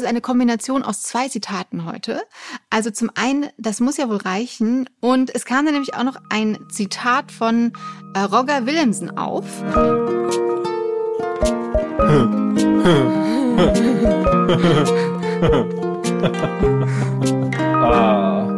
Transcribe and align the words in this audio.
ist 0.00 0.06
eine 0.06 0.20
Kombination 0.20 0.82
aus 0.82 1.02
zwei 1.02 1.28
Zitaten 1.28 1.84
heute. 1.84 2.22
Also 2.70 2.90
zum 2.90 3.10
einen, 3.14 3.46
das 3.58 3.80
muss 3.80 3.96
ja 3.96 4.08
wohl 4.08 4.16
reichen. 4.16 4.88
Und 5.00 5.34
es 5.34 5.44
kam 5.44 5.64
dann 5.64 5.74
nämlich 5.74 5.94
auch 5.94 6.04
noch 6.04 6.16
ein 6.30 6.58
Zitat 6.70 7.32
von 7.32 7.72
äh, 8.14 8.20
Roger 8.20 8.66
Willemsen 8.66 9.16
auf. 9.16 9.44
ah. 17.74 18.49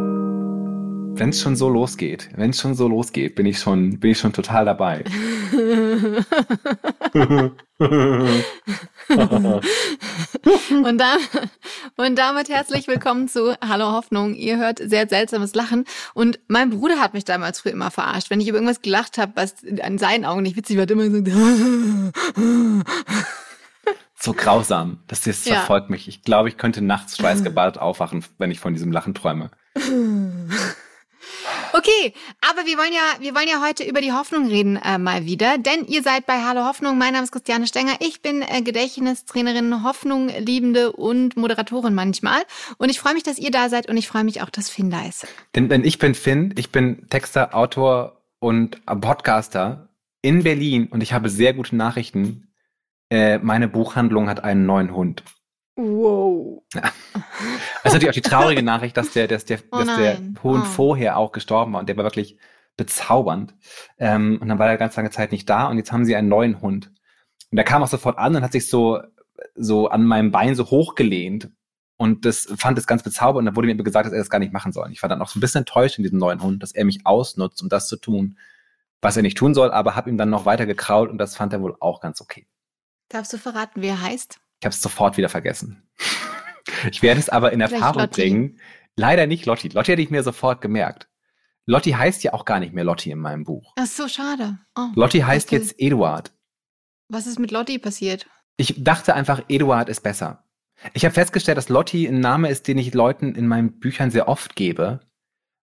Wenn 1.23 1.29
es 1.29 1.41
schon 1.41 1.55
so 1.55 1.69
losgeht, 1.69 2.31
wenn 2.35 2.51
es 2.51 2.61
schon 2.61 2.75
so 2.75 2.89
losgeht, 2.89 3.37
bin 3.37 3.47
ich 3.47 3.61
schon, 3.61 4.01
bin 4.01 4.11
ich 4.11 4.19
schon 4.19 4.33
total 4.33 4.65
dabei. 4.65 5.05
und, 7.13 7.55
dann, 10.99 11.19
und 11.97 12.19
damit 12.19 12.49
herzlich 12.49 12.89
willkommen 12.89 13.29
zu 13.29 13.55
Hallo 13.61 13.93
Hoffnung. 13.93 14.35
Ihr 14.35 14.59
hört 14.59 14.81
sehr 14.81 15.09
seltsames 15.09 15.55
Lachen. 15.55 15.85
Und 16.13 16.41
mein 16.49 16.71
Bruder 16.71 16.99
hat 16.99 17.15
mich 17.15 17.25
damals 17.25 17.61
früher 17.61 17.71
immer 17.71 17.93
verarscht. 17.93 18.29
Wenn 18.29 18.41
ich 18.41 18.49
über 18.49 18.59
irgendwas 18.59 18.83
gelacht 18.83 19.17
habe, 19.17 19.31
was 19.37 19.55
an 19.81 19.99
seinen 19.99 20.25
Augen 20.25 20.43
nicht 20.43 20.57
witzig 20.57 20.77
war, 20.77 20.91
immer 20.91 21.09
gesagt. 21.09 22.17
so 24.19 24.33
grausam. 24.33 24.99
Das, 25.07 25.21
das 25.21 25.45
ja. 25.45 25.55
verfolgt 25.55 25.89
mich. 25.89 26.09
Ich 26.09 26.23
glaube, 26.23 26.49
ich 26.49 26.57
könnte 26.57 26.83
nachts 26.83 27.17
schweißgebadet 27.17 27.79
aufwachen, 27.79 28.25
wenn 28.39 28.51
ich 28.51 28.59
von 28.59 28.75
diesem 28.75 28.91
Lachen 28.91 29.15
träume. 29.15 29.53
Okay, 31.75 32.13
aber 32.43 32.67
wir 32.67 32.77
wollen 32.77 32.93
ja, 32.93 33.21
wir 33.21 33.35
wollen 33.35 33.49
ja 33.49 33.67
heute 33.67 33.83
über 33.85 34.03
die 34.03 34.13
Hoffnung 34.13 34.47
reden 34.47 34.77
äh, 34.77 34.99
mal 34.99 35.25
wieder, 35.25 35.57
denn 35.57 35.87
ihr 35.87 36.03
seid 36.03 36.27
bei 36.27 36.43
Hallo 36.43 36.67
Hoffnung. 36.67 36.99
Mein 36.99 37.15
Name 37.15 37.25
ist 37.25 37.33
Christiane 37.33 37.67
Stenger. 37.67 37.95
Ich 38.01 38.21
bin 38.21 38.43
äh, 38.43 38.61
Gedächtnistrainerin, 38.61 39.83
Hoffnung 39.83 40.29
liebende 40.29 40.93
und 40.93 41.35
Moderatorin 41.39 41.95
manchmal. 41.95 42.43
Und 42.77 42.91
ich 42.91 43.01
freue 43.01 43.15
mich, 43.15 43.23
dass 43.23 43.39
ihr 43.39 43.51
da 43.51 43.71
seid 43.71 43.89
und 43.89 43.97
ich 43.97 44.07
freue 44.07 44.23
mich 44.23 44.43
auch, 44.43 44.51
dass 44.51 44.69
Finn 44.69 44.91
da 44.91 45.07
ist. 45.07 45.27
Denn, 45.55 45.71
denn 45.71 45.83
ich 45.83 45.99
bin 45.99 46.15
Finn, 46.15 46.53
ich 46.59 46.71
bin 46.73 47.09
Texter, 47.09 47.55
Autor 47.55 48.21
und 48.39 48.85
Podcaster 48.85 49.89
in 50.21 50.43
Berlin 50.43 50.89
und 50.91 51.03
ich 51.03 51.15
habe 51.15 51.31
sehr 51.31 51.55
gute 51.55 51.75
Nachrichten. 51.75 52.53
Äh, 53.11 53.39
meine 53.39 53.67
Buchhandlung 53.67 54.29
hat 54.29 54.45
einen 54.45 54.67
neuen 54.67 54.95
Hund. 54.95 55.25
Wow. 55.77 56.63
Ja. 56.75 56.83
Das 56.83 56.93
ist 57.85 57.93
natürlich 57.93 58.09
auch 58.11 58.13
die 58.13 58.21
traurige 58.23 58.63
Nachricht, 58.63 58.97
dass 58.97 59.13
der, 59.13 59.27
dass 59.27 59.45
der, 59.45 59.59
oh 59.71 59.79
dass 59.79 59.97
der 59.97 60.19
Hund 60.43 60.65
oh. 60.65 60.65
vorher 60.65 61.17
auch 61.17 61.33
gestorben 61.33 61.73
war 61.73 61.81
und 61.81 61.89
der 61.89 61.97
war 61.97 62.05
wirklich 62.05 62.37
bezaubernd. 62.77 63.55
Ähm, 63.99 64.39
und 64.41 64.49
dann 64.49 64.59
war 64.59 64.69
er 64.69 64.77
ganz 64.77 64.97
lange 64.97 65.11
Zeit 65.11 65.33
nicht 65.33 65.49
da 65.49 65.69
und 65.69 65.79
jetzt 65.79 65.93
haben 65.93 66.05
sie 66.05 66.17
einen 66.17 66.29
neuen 66.29 66.61
Hund. 66.61 66.93
Und 67.51 67.57
der 67.57 67.65
kam 67.65 67.83
auch 67.83 67.89
sofort 67.89 68.19
an 68.19 68.37
und 68.37 68.43
hat 68.43 68.53
sich 68.53 68.69
so, 68.69 69.01
so 69.55 69.89
an 69.89 70.05
meinem 70.05 70.31
Bein 70.31 70.55
so 70.55 70.71
hochgelehnt. 70.71 71.51
Und 71.97 72.25
das 72.25 72.53
fand 72.57 72.79
es 72.79 72.87
ganz 72.87 73.03
bezaubernd. 73.03 73.41
Und 73.41 73.47
dann 73.47 73.57
wurde 73.57 73.69
mir 73.69 73.77
gesagt, 73.77 74.07
dass 74.07 74.13
er 74.13 74.19
das 74.19 74.31
gar 74.31 74.39
nicht 74.39 74.53
machen 74.53 74.73
soll. 74.73 74.91
Ich 74.91 75.03
war 75.03 75.09
dann 75.09 75.23
auch 75.23 75.29
so 75.29 75.39
ein 75.39 75.41
bisschen 75.41 75.61
enttäuscht 75.61 75.99
in 75.99 76.03
diesem 76.03 76.19
neuen 76.19 76.43
Hund, 76.43 76.63
dass 76.63 76.73
er 76.73 76.85
mich 76.85 77.07
ausnutzt, 77.07 77.63
um 77.63 77.69
das 77.69 77.89
zu 77.89 77.97
tun, 77.97 78.39
was 79.01 79.17
er 79.17 79.23
nicht 79.23 79.37
tun 79.37 79.53
soll, 79.53 79.71
aber 79.71 79.97
habe 79.97 80.09
ihm 80.09 80.17
dann 80.17 80.31
noch 80.31 80.47
weiter 80.47 80.65
gekrault 80.65 81.11
und 81.11 81.19
das 81.19 81.37
fand 81.37 81.53
er 81.53 81.61
wohl 81.61 81.77
auch 81.81 82.01
ganz 82.01 82.21
okay. 82.21 82.47
Darfst 83.09 83.33
du 83.33 83.39
verraten, 83.39 83.83
wie 83.83 83.89
er 83.89 84.01
heißt? 84.01 84.41
Ich 84.63 84.65
habe 84.65 84.75
es 84.75 84.81
sofort 84.81 85.17
wieder 85.17 85.29
vergessen. 85.29 85.83
ich 86.89 87.03
werde 87.03 87.19
es 87.19 87.29
aber 87.29 87.53
in 87.53 87.61
Erfahrung 87.61 88.09
bringen. 88.09 88.61
Leider 88.95 89.27
nicht 89.27 89.45
Lotti. 89.45 89.67
Lotti 89.67 89.91
hätte 89.91 90.03
ich 90.03 90.11
mir 90.11 90.23
sofort 90.23 90.61
gemerkt. 90.61 91.09
Lotti 91.67 91.91
heißt 91.91 92.23
ja 92.23 92.33
auch 92.33 92.45
gar 92.45 92.61
nicht 92.61 92.73
mehr 92.73 92.85
Lotti 92.85 93.11
in 93.11 93.19
meinem 93.19 93.43
Buch. 93.43 93.73
Ach 93.75 93.87
so, 93.87 94.07
schade. 94.07 94.61
Oh, 94.79 94.87
Lotti 94.95 95.19
heißt 95.19 95.49
okay. 95.49 95.57
jetzt 95.57 95.75
Eduard. 95.81 96.33
Was 97.09 97.27
ist 97.27 97.41
mit 97.41 97.51
Lotti 97.51 97.81
passiert? 97.81 98.29
Ich 98.57 98.85
dachte 98.85 99.15
einfach, 99.15 99.43
Eduard 99.49 99.89
ist 99.89 100.03
besser. 100.03 100.45
Ich 100.95 101.05
habe 101.05 101.13
festgestellt, 101.13 101.59
dass 101.59 101.69
Lotti 101.69 102.07
ein 102.07 102.21
Name 102.21 102.49
ist, 102.49 102.69
den 102.69 102.79
ich 102.79 102.95
Leuten 102.95 103.35
in 103.35 103.49
meinen 103.49 103.81
Büchern 103.81 104.13
sehr 104.13 104.29
oft 104.29 104.55
gebe, 104.55 105.01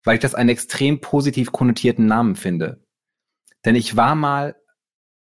weil 0.03 0.17
ich 0.17 0.21
das 0.21 0.35
einen 0.35 0.49
extrem 0.49 1.01
positiv 1.01 1.53
konnotierten 1.53 2.07
Namen 2.07 2.35
finde. 2.35 2.85
Denn 3.65 3.77
ich 3.77 3.97
war 3.97 4.17
mal 4.17 4.57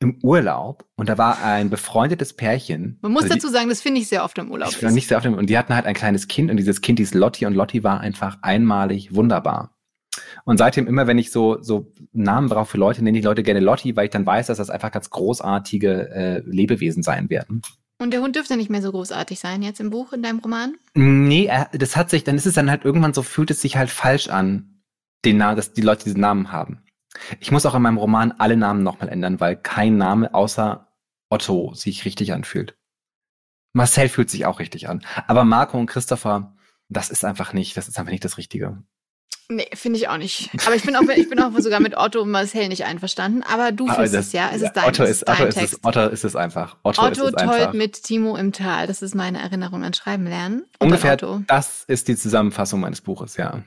im 0.04 0.18
Urlaub 0.22 0.84
und 0.96 1.08
da 1.08 1.18
war 1.18 1.42
ein 1.42 1.70
befreundetes 1.70 2.34
Pärchen. 2.34 2.98
Man 3.02 3.12
muss 3.12 3.24
also 3.24 3.34
dazu 3.34 3.48
sagen, 3.48 3.68
das 3.68 3.80
finde 3.80 4.00
ich 4.00 4.08
sehr 4.08 4.22
oft 4.22 4.38
im 4.38 4.50
Urlaub. 4.50 4.68
Ich 4.68 4.76
finde 4.76 4.94
nicht 4.94 5.08
sehr 5.08 5.16
oft 5.16 5.26
im, 5.26 5.34
und 5.34 5.50
die 5.50 5.58
hatten 5.58 5.74
halt 5.74 5.86
ein 5.86 5.94
kleines 5.94 6.28
Kind 6.28 6.50
und 6.50 6.56
dieses 6.56 6.80
Kind 6.80 6.98
hieß 6.98 7.14
Lotti 7.14 7.46
und 7.46 7.54
Lotti 7.54 7.82
war 7.82 8.00
einfach 8.00 8.38
einmalig 8.42 9.14
wunderbar. 9.14 9.70
Und 10.44 10.58
seitdem 10.58 10.86
immer, 10.86 11.06
wenn 11.06 11.18
ich 11.18 11.32
so, 11.32 11.60
so 11.60 11.92
Namen 12.12 12.48
brauche 12.48 12.66
für 12.66 12.78
Leute, 12.78 13.02
nenne 13.02 13.18
ich 13.18 13.24
Leute 13.24 13.42
gerne 13.42 13.60
Lotti, 13.60 13.96
weil 13.96 14.04
ich 14.04 14.10
dann 14.10 14.26
weiß, 14.26 14.46
dass 14.46 14.58
das 14.58 14.70
einfach 14.70 14.92
ganz 14.92 15.10
großartige 15.10 16.10
äh, 16.10 16.42
Lebewesen 16.44 17.02
sein 17.02 17.30
werden. 17.30 17.62
Und 17.98 18.12
der 18.12 18.20
Hund 18.20 18.36
dürfte 18.36 18.56
nicht 18.56 18.70
mehr 18.70 18.82
so 18.82 18.90
großartig 18.90 19.38
sein 19.38 19.62
jetzt 19.62 19.80
im 19.80 19.90
Buch, 19.90 20.12
in 20.12 20.22
deinem 20.22 20.40
Roman? 20.40 20.74
Nee, 20.94 21.50
das 21.72 21.96
hat 21.96 22.10
sich, 22.10 22.24
dann 22.24 22.36
ist 22.36 22.46
es 22.46 22.54
dann 22.54 22.70
halt 22.70 22.84
irgendwann 22.84 23.14
so, 23.14 23.22
fühlt 23.22 23.50
es 23.50 23.62
sich 23.62 23.76
halt 23.76 23.90
falsch 23.90 24.28
an, 24.28 24.82
den 25.24 25.38
Namen, 25.38 25.56
dass 25.56 25.72
die 25.72 25.80
Leute 25.80 26.04
diesen 26.04 26.20
Namen 26.20 26.52
haben. 26.52 26.83
Ich 27.40 27.50
muss 27.50 27.66
auch 27.66 27.74
in 27.74 27.82
meinem 27.82 27.98
Roman 27.98 28.32
alle 28.38 28.56
Namen 28.56 28.82
nochmal 28.82 29.08
ändern, 29.08 29.40
weil 29.40 29.56
kein 29.56 29.96
Name 29.96 30.34
außer 30.34 30.88
Otto 31.30 31.74
sich 31.74 32.04
richtig 32.04 32.32
anfühlt. 32.32 32.76
Marcel 33.72 34.08
fühlt 34.08 34.30
sich 34.30 34.46
auch 34.46 34.60
richtig 34.60 34.88
an. 34.88 35.04
Aber 35.26 35.44
Marco 35.44 35.78
und 35.78 35.86
Christopher, 35.86 36.54
das 36.88 37.10
ist 37.10 37.24
einfach 37.24 37.52
nicht, 37.52 37.76
das 37.76 37.88
ist 37.88 37.98
einfach 37.98 38.12
nicht 38.12 38.24
das 38.24 38.38
Richtige. 38.38 38.82
Nee, 39.48 39.68
finde 39.74 39.98
ich 39.98 40.08
auch 40.08 40.16
nicht. 40.16 40.50
Aber 40.64 40.74
ich 40.74 40.84
bin 40.84 40.96
auch, 40.96 41.02
ich 41.02 41.28
bin 41.28 41.38
auch 41.40 41.50
sogar 41.58 41.80
mit 41.80 41.96
Otto 41.96 42.22
und 42.22 42.30
Marcel 42.30 42.68
nicht 42.68 42.84
einverstanden. 42.86 43.42
Aber 43.42 43.72
du 43.72 43.88
fühlst 43.88 44.14
es 44.14 44.32
ja. 44.32 44.50
Es 44.54 44.62
ist 44.62 44.72
dein, 44.72 44.88
Otto 44.88 45.04
ist, 45.04 45.28
dein 45.28 45.34
Otto 45.34 45.44
Text. 45.44 45.58
Ist 45.58 45.72
es, 45.72 45.84
Otto 45.84 46.08
ist 46.08 46.24
es 46.24 46.36
einfach. 46.36 46.76
Otto, 46.82 47.02
Otto 47.02 47.26
es 47.26 47.34
einfach. 47.34 47.74
mit 47.74 48.02
Timo 48.02 48.36
im 48.36 48.52
Tal. 48.52 48.86
Das 48.86 49.02
ist 49.02 49.14
meine 49.14 49.42
Erinnerung 49.42 49.84
an 49.84 49.92
Schreiben 49.92 50.24
lernen. 50.24 50.64
Und 50.78 50.86
Ungefähr 50.86 51.16
das 51.46 51.84
ist 51.84 52.08
die 52.08 52.16
Zusammenfassung 52.16 52.80
meines 52.80 53.02
Buches, 53.02 53.36
ja. 53.36 53.62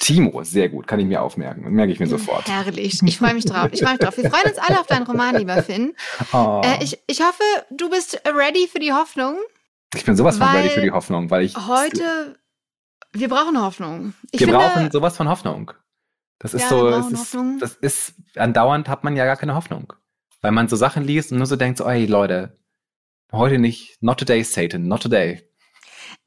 Timo, 0.00 0.42
sehr 0.42 0.68
gut, 0.68 0.86
kann 0.86 1.00
ich 1.00 1.06
mir 1.06 1.22
aufmerken. 1.22 1.70
Merke 1.72 1.92
ich 1.92 2.00
mir 2.00 2.06
sofort. 2.06 2.48
Herrlich. 2.48 3.00
Ich 3.04 3.18
freue 3.18 3.34
mich 3.34 3.44
drauf. 3.44 3.68
Ich 3.72 3.80
freue 3.80 3.92
mich 3.92 4.00
drauf. 4.00 4.16
Wir 4.16 4.30
freuen 4.30 4.50
uns 4.50 4.58
alle 4.58 4.80
auf 4.80 4.86
deinen 4.86 5.06
Roman, 5.06 5.36
lieber 5.36 5.62
Finn. 5.62 5.94
Oh. 6.32 6.60
Äh, 6.64 6.82
ich, 6.82 6.98
ich 7.06 7.20
hoffe, 7.20 7.42
du 7.70 7.90
bist 7.90 8.20
ready 8.26 8.68
für 8.70 8.78
die 8.78 8.92
Hoffnung. 8.92 9.36
Ich 9.94 10.04
bin 10.04 10.16
sowas 10.16 10.38
von 10.38 10.48
ready 10.48 10.70
für 10.70 10.80
die 10.80 10.90
Hoffnung, 10.90 11.30
weil 11.30 11.44
ich. 11.44 11.56
Heute, 11.56 12.38
wir 13.12 13.28
brauchen 13.28 13.60
Hoffnung. 13.60 14.14
Ich 14.30 14.40
wir 14.40 14.48
finde, 14.48 14.58
brauchen 14.58 14.90
sowas 14.90 15.16
von 15.16 15.28
Hoffnung. 15.28 15.72
Das 16.38 16.54
ist 16.54 16.62
ja, 16.62 16.68
so, 16.68 16.88
ist, 16.88 17.36
das 17.60 17.74
ist, 17.74 18.14
andauernd 18.34 18.88
hat 18.88 19.04
man 19.04 19.14
ja 19.14 19.26
gar 19.26 19.36
keine 19.36 19.54
Hoffnung. 19.54 19.92
Weil 20.40 20.52
man 20.52 20.68
so 20.68 20.76
Sachen 20.76 21.04
liest 21.04 21.32
und 21.32 21.38
nur 21.38 21.46
so 21.46 21.56
denkt 21.56 21.76
so, 21.76 21.84
ey 21.84 22.06
Leute, 22.06 22.58
heute 23.30 23.58
nicht, 23.58 24.02
not 24.02 24.18
today, 24.18 24.42
Satan, 24.42 24.88
not 24.88 25.02
today. 25.02 25.42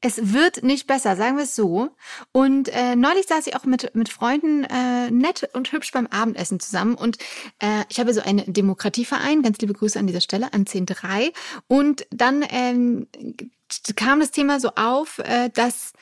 Es 0.04 0.34
wird 0.34 0.62
nicht 0.62 0.86
besser, 0.86 1.16
sagen 1.16 1.38
wir 1.38 1.44
es 1.44 1.56
so. 1.56 1.88
Und 2.30 2.68
äh, 2.68 2.94
neulich 2.94 3.24
saß 3.26 3.46
ich 3.46 3.56
auch 3.56 3.64
mit, 3.64 3.94
mit 3.94 4.10
Freunden 4.10 4.64
äh, 4.64 5.10
nett 5.10 5.48
und 5.54 5.72
hübsch 5.72 5.92
beim 5.92 6.06
Abendessen 6.08 6.60
zusammen. 6.60 6.94
Und 6.94 7.16
äh, 7.58 7.84
ich 7.88 7.98
habe 8.00 8.12
so 8.12 8.20
einen 8.20 8.52
Demokratieverein, 8.52 9.40
ganz 9.40 9.56
liebe 9.60 9.72
Grüße 9.72 9.98
an 9.98 10.06
dieser 10.06 10.20
Stelle, 10.20 10.52
an 10.52 10.66
10.3. 10.66 11.32
Und 11.68 12.06
dann 12.10 12.44
ähm, 12.50 13.06
kam 13.96 14.20
das 14.20 14.30
Thema 14.30 14.60
so 14.60 14.72
auf, 14.76 15.20
äh, 15.20 15.48
dass 15.48 15.94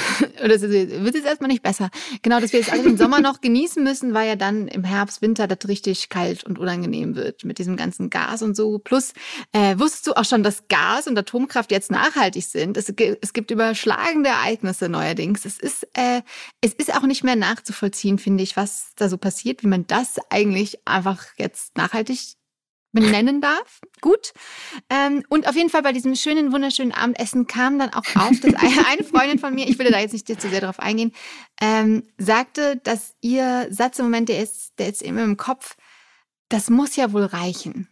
oder 0.44 0.54
es 0.54 0.62
wird 0.62 1.14
jetzt 1.14 1.26
erstmal 1.26 1.48
nicht 1.48 1.62
besser. 1.62 1.90
Genau, 2.22 2.40
dass 2.40 2.52
wir 2.52 2.60
jetzt 2.60 2.72
alle 2.72 2.82
den 2.82 2.96
Sommer 2.96 3.20
noch 3.20 3.40
genießen 3.40 3.82
müssen, 3.82 4.14
weil 4.14 4.28
ja 4.28 4.36
dann 4.36 4.68
im 4.68 4.84
Herbst, 4.84 5.22
Winter 5.22 5.46
das 5.46 5.68
richtig 5.68 6.08
kalt 6.08 6.44
und 6.44 6.58
unangenehm 6.58 7.16
wird 7.16 7.44
mit 7.44 7.58
diesem 7.58 7.76
ganzen 7.76 8.10
Gas 8.10 8.42
und 8.42 8.56
so. 8.56 8.78
Plus, 8.78 9.12
äh, 9.52 9.78
wusstest 9.78 10.06
du 10.06 10.12
auch 10.14 10.24
schon, 10.24 10.42
dass 10.42 10.68
Gas 10.68 11.06
und 11.06 11.18
Atomkraft 11.18 11.70
jetzt 11.70 11.90
nachhaltig 11.90 12.44
sind? 12.44 12.76
Es, 12.76 12.92
es 13.20 13.32
gibt 13.32 13.50
überschlagende 13.50 14.30
Ereignisse 14.30 14.88
neuerdings. 14.88 15.44
Es 15.44 15.58
ist, 15.58 15.86
äh, 15.94 16.22
es 16.60 16.74
ist 16.74 16.94
auch 16.94 17.02
nicht 17.02 17.24
mehr 17.24 17.36
nachzuvollziehen, 17.36 18.18
finde 18.18 18.42
ich, 18.42 18.56
was 18.56 18.92
da 18.96 19.08
so 19.08 19.18
passiert, 19.18 19.62
wie 19.62 19.68
man 19.68 19.86
das 19.86 20.16
eigentlich 20.30 20.78
einfach 20.86 21.24
jetzt 21.38 21.76
nachhaltig 21.76 22.36
benennen 22.92 23.40
darf. 23.40 23.80
Gut. 24.00 24.32
Ähm, 24.88 25.24
und 25.28 25.48
auf 25.48 25.56
jeden 25.56 25.70
Fall 25.70 25.82
bei 25.82 25.92
diesem 25.92 26.14
schönen, 26.14 26.52
wunderschönen 26.52 26.92
Abendessen 26.92 27.46
kam 27.46 27.78
dann 27.78 27.90
auch 27.90 28.04
auf, 28.16 28.40
dass 28.40 28.54
eine 28.86 29.04
Freundin 29.04 29.38
von 29.38 29.54
mir, 29.54 29.68
ich 29.68 29.78
will 29.78 29.90
da 29.90 29.98
jetzt 29.98 30.12
nicht 30.12 30.28
zu 30.28 30.48
sehr 30.48 30.60
darauf 30.60 30.78
eingehen, 30.78 31.12
ähm, 31.60 32.04
sagte, 32.18 32.76
dass 32.84 33.14
ihr 33.20 33.66
Satz 33.70 33.98
im 33.98 34.06
Moment, 34.06 34.28
der 34.28 34.42
ist, 34.42 34.72
der 34.78 34.88
ist 34.88 35.02
immer 35.02 35.24
im 35.24 35.36
Kopf, 35.36 35.76
das 36.48 36.70
muss 36.70 36.96
ja 36.96 37.12
wohl 37.12 37.24
reichen. 37.24 37.88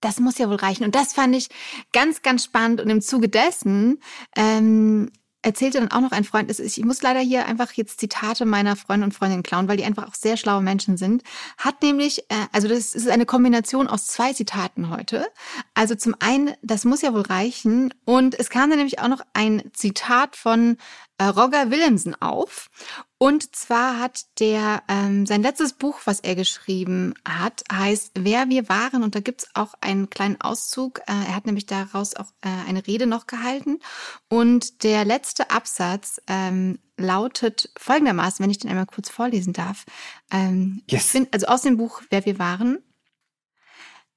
Das 0.00 0.20
muss 0.20 0.38
ja 0.38 0.48
wohl 0.48 0.56
reichen. 0.56 0.84
Und 0.84 0.94
das 0.94 1.12
fand 1.14 1.34
ich 1.34 1.48
ganz, 1.92 2.22
ganz 2.22 2.44
spannend. 2.44 2.80
Und 2.80 2.90
im 2.90 3.00
Zuge 3.00 3.28
dessen 3.28 4.00
ähm, 4.36 5.10
erzählte 5.46 5.78
dann 5.78 5.92
auch 5.92 6.00
noch 6.00 6.10
ein 6.10 6.24
Freund, 6.24 6.50
ich 6.58 6.84
muss 6.84 7.02
leider 7.02 7.20
hier 7.20 7.46
einfach 7.46 7.70
jetzt 7.72 8.00
Zitate 8.00 8.44
meiner 8.44 8.74
Freunde 8.74 9.06
und 9.06 9.12
Freundinnen 9.12 9.44
klauen, 9.44 9.68
weil 9.68 9.76
die 9.76 9.84
einfach 9.84 10.08
auch 10.08 10.14
sehr 10.14 10.36
schlaue 10.36 10.60
Menschen 10.60 10.96
sind, 10.96 11.22
hat 11.56 11.82
nämlich, 11.82 12.24
äh, 12.30 12.46
also 12.52 12.66
das 12.66 12.96
ist 12.96 13.08
eine 13.08 13.26
Kombination 13.26 13.86
aus 13.86 14.08
zwei 14.08 14.32
Zitaten 14.32 14.90
heute. 14.90 15.28
Also 15.74 15.94
zum 15.94 16.16
einen, 16.18 16.54
das 16.62 16.84
muss 16.84 17.02
ja 17.02 17.14
wohl 17.14 17.22
reichen. 17.22 17.94
Und 18.04 18.36
es 18.38 18.50
kam 18.50 18.70
dann 18.70 18.78
nämlich 18.78 18.98
auch 18.98 19.08
noch 19.08 19.20
ein 19.34 19.62
Zitat 19.72 20.34
von 20.34 20.78
äh, 21.18 21.24
Roger 21.24 21.70
Willemsen 21.70 22.20
auf. 22.20 22.68
Und 23.18 23.56
zwar 23.56 23.98
hat 23.98 24.26
der 24.40 24.82
ähm, 24.88 25.24
sein 25.24 25.42
letztes 25.42 25.72
Buch, 25.72 26.00
was 26.04 26.20
er 26.20 26.34
geschrieben 26.34 27.14
hat, 27.26 27.64
heißt 27.72 28.12
Wer 28.14 28.50
wir 28.50 28.68
waren. 28.68 29.02
Und 29.02 29.14
da 29.14 29.20
gibt's 29.20 29.48
auch 29.54 29.74
einen 29.80 30.10
kleinen 30.10 30.38
Auszug. 30.40 31.00
Äh, 31.06 31.12
er 31.12 31.34
hat 31.34 31.46
nämlich 31.46 31.64
daraus 31.64 32.14
auch 32.14 32.30
äh, 32.42 32.68
eine 32.68 32.86
Rede 32.86 33.06
noch 33.06 33.26
gehalten. 33.26 33.78
Und 34.28 34.82
der 34.82 35.06
letzte 35.06 35.50
Absatz 35.50 36.20
ähm, 36.26 36.78
lautet 36.98 37.70
folgendermaßen, 37.78 38.42
wenn 38.42 38.50
ich 38.50 38.58
den 38.58 38.70
einmal 38.70 38.86
kurz 38.86 39.08
vorlesen 39.08 39.54
darf. 39.54 39.86
Ähm, 40.30 40.82
yes. 40.90 41.10
Find, 41.10 41.32
also 41.32 41.46
aus 41.46 41.62
dem 41.62 41.78
Buch 41.78 42.02
Wer 42.10 42.26
wir 42.26 42.38
waren. 42.38 42.78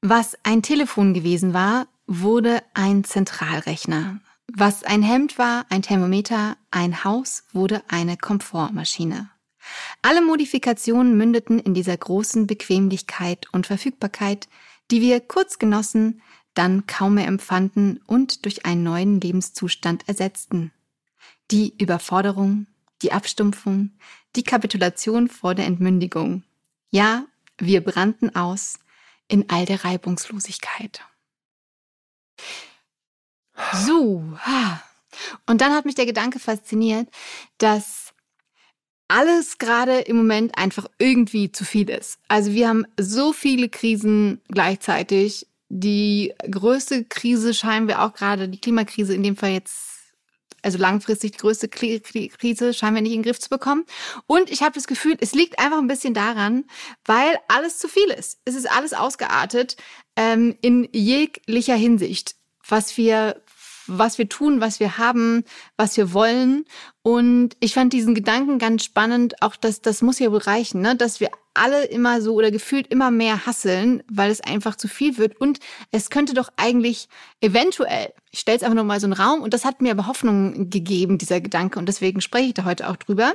Was 0.01 0.37
ein 0.43 0.61
Telefon 0.61 1.13
gewesen 1.13 1.53
war, 1.53 1.87
wurde 2.05 2.63
ein 2.73 3.05
Zentralrechner. 3.05 4.19
Was 4.53 4.83
ein 4.83 5.03
Hemd 5.03 5.37
war, 5.37 5.65
ein 5.69 5.81
Thermometer, 5.81 6.57
ein 6.71 7.03
Haus 7.03 7.43
wurde 7.53 7.83
eine 7.87 8.17
Komfortmaschine. 8.17 9.29
Alle 10.01 10.21
Modifikationen 10.21 11.17
mündeten 11.17 11.59
in 11.59 11.73
dieser 11.73 11.95
großen 11.95 12.47
Bequemlichkeit 12.47 13.47
und 13.51 13.67
Verfügbarkeit, 13.67 14.47
die 14.89 15.01
wir 15.01 15.19
kurz 15.19 15.59
genossen, 15.59 16.21
dann 16.55 16.87
kaum 16.87 17.15
mehr 17.15 17.27
empfanden 17.27 18.01
und 18.07 18.45
durch 18.45 18.65
einen 18.65 18.83
neuen 18.83 19.21
Lebenszustand 19.21 20.07
ersetzten. 20.07 20.71
Die 21.51 21.75
Überforderung, 21.77 22.65
die 23.01 23.11
Abstumpfung, 23.11 23.91
die 24.35 24.43
Kapitulation 24.43 25.27
vor 25.27 25.53
der 25.53 25.65
Entmündigung. 25.65 26.43
Ja, 26.89 27.25
wir 27.57 27.83
brannten 27.83 28.35
aus 28.35 28.79
in 29.27 29.49
all 29.49 29.65
der 29.65 29.83
Reibungslosigkeit. 29.85 31.01
So. 33.85 34.23
Und 35.45 35.61
dann 35.61 35.73
hat 35.73 35.85
mich 35.85 35.95
der 35.95 36.05
Gedanke 36.05 36.39
fasziniert, 36.39 37.07
dass 37.57 38.13
alles 39.07 39.57
gerade 39.57 39.99
im 40.01 40.17
Moment 40.17 40.57
einfach 40.57 40.87
irgendwie 40.99 41.51
zu 41.51 41.65
viel 41.65 41.89
ist. 41.89 42.19
Also 42.27 42.53
wir 42.53 42.69
haben 42.69 42.85
so 42.99 43.33
viele 43.33 43.69
Krisen 43.69 44.41
gleichzeitig. 44.49 45.47
Die 45.69 46.33
größte 46.49 47.05
Krise 47.05 47.53
scheinen 47.53 47.87
wir 47.87 48.01
auch 48.01 48.13
gerade, 48.13 48.49
die 48.49 48.61
Klimakrise 48.61 49.13
in 49.13 49.23
dem 49.23 49.35
Fall 49.35 49.51
jetzt, 49.51 50.13
also 50.61 50.77
langfristig 50.77 51.31
die 51.31 51.37
größte 51.37 51.69
Krise 51.69 52.73
scheinen 52.73 52.95
wir 52.95 53.01
nicht 53.01 53.13
in 53.13 53.19
den 53.19 53.23
Griff 53.23 53.39
zu 53.39 53.49
bekommen. 53.49 53.85
Und 54.25 54.49
ich 54.51 54.61
habe 54.61 54.73
das 54.73 54.87
Gefühl, 54.87 55.17
es 55.19 55.33
liegt 55.33 55.59
einfach 55.59 55.77
ein 55.79 55.87
bisschen 55.87 56.13
daran, 56.13 56.65
weil 57.05 57.37
alles 57.47 57.77
zu 57.77 57.87
viel 57.87 58.09
ist. 58.09 58.39
Es 58.45 58.55
ist 58.55 58.69
alles 58.69 58.93
ausgeartet 58.93 59.77
ähm, 60.15 60.55
in 60.61 60.87
jeglicher 60.91 61.75
Hinsicht 61.75 62.35
was 62.71 62.97
wir 62.97 63.41
was 63.97 64.17
wir 64.17 64.29
tun, 64.29 64.61
was 64.61 64.79
wir 64.79 64.97
haben, 64.97 65.43
was 65.77 65.97
wir 65.97 66.13
wollen. 66.13 66.65
Und 67.01 67.55
ich 67.59 67.73
fand 67.73 67.93
diesen 67.93 68.15
Gedanken 68.15 68.59
ganz 68.59 68.83
spannend, 68.83 69.41
auch 69.41 69.55
dass 69.55 69.81
das 69.81 70.01
muss 70.01 70.19
ja 70.19 70.31
wohl 70.31 70.39
reichen, 70.39 70.81
ne? 70.81 70.95
dass 70.95 71.19
wir 71.19 71.29
alle 71.53 71.85
immer 71.85 72.21
so 72.21 72.35
oder 72.35 72.51
gefühlt 72.51 72.87
immer 72.87 73.11
mehr 73.11 73.45
hasseln, 73.45 74.03
weil 74.09 74.31
es 74.31 74.41
einfach 74.41 74.75
zu 74.75 74.87
viel 74.87 75.17
wird. 75.17 75.39
Und 75.41 75.59
es 75.91 76.09
könnte 76.09 76.33
doch 76.33 76.49
eigentlich 76.55 77.09
eventuell, 77.41 78.13
ich 78.31 78.39
stelle 78.39 78.57
es 78.57 78.63
einfach 78.63 78.75
nochmal 78.75 78.99
so 78.99 79.07
einen 79.07 79.13
Raum, 79.13 79.41
und 79.41 79.53
das 79.53 79.65
hat 79.65 79.81
mir 79.81 79.91
aber 79.91 80.07
Hoffnung 80.07 80.69
gegeben, 80.69 81.17
dieser 81.17 81.41
Gedanke, 81.41 81.79
und 81.79 81.87
deswegen 81.87 82.21
spreche 82.21 82.49
ich 82.49 82.53
da 82.53 82.65
heute 82.65 82.89
auch 82.89 82.95
drüber 82.95 83.33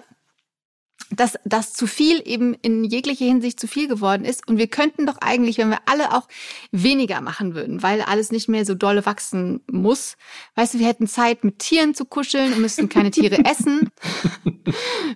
dass 1.11 1.38
das 1.44 1.73
zu 1.73 1.87
viel 1.87 2.23
eben 2.25 2.55
in 2.55 2.85
jeglicher 2.85 3.25
Hinsicht 3.25 3.61
zu 3.61 3.69
viel 3.69 3.88
geworden 3.88 4.25
ist. 4.25 4.49
Und 4.49 4.58
wir 4.58 4.67
könnten 4.67 5.06
doch 5.06 5.19
eigentlich, 5.20 5.58
wenn 5.58 5.70
wir 5.70 5.79
alle 5.87 6.12
auch 6.12 6.29
weniger 6.73 7.20
machen 7.20 7.55
würden, 7.55 7.82
weil 7.82 8.02
alles 8.02 8.32
nicht 8.32 8.49
mehr 8.49 8.64
so 8.64 8.75
dolle 8.75 9.05
wachsen 9.06 9.61
muss. 9.70 10.17
Weißt 10.55 10.75
du, 10.75 10.79
wir 10.79 10.87
hätten 10.87 11.06
Zeit, 11.06 11.44
mit 11.44 11.58
Tieren 11.58 11.94
zu 11.94 12.05
kuscheln 12.05 12.52
und 12.52 12.61
müssten 12.61 12.88
keine 12.88 13.11
Tiere 13.11 13.44
essen. 13.44 13.91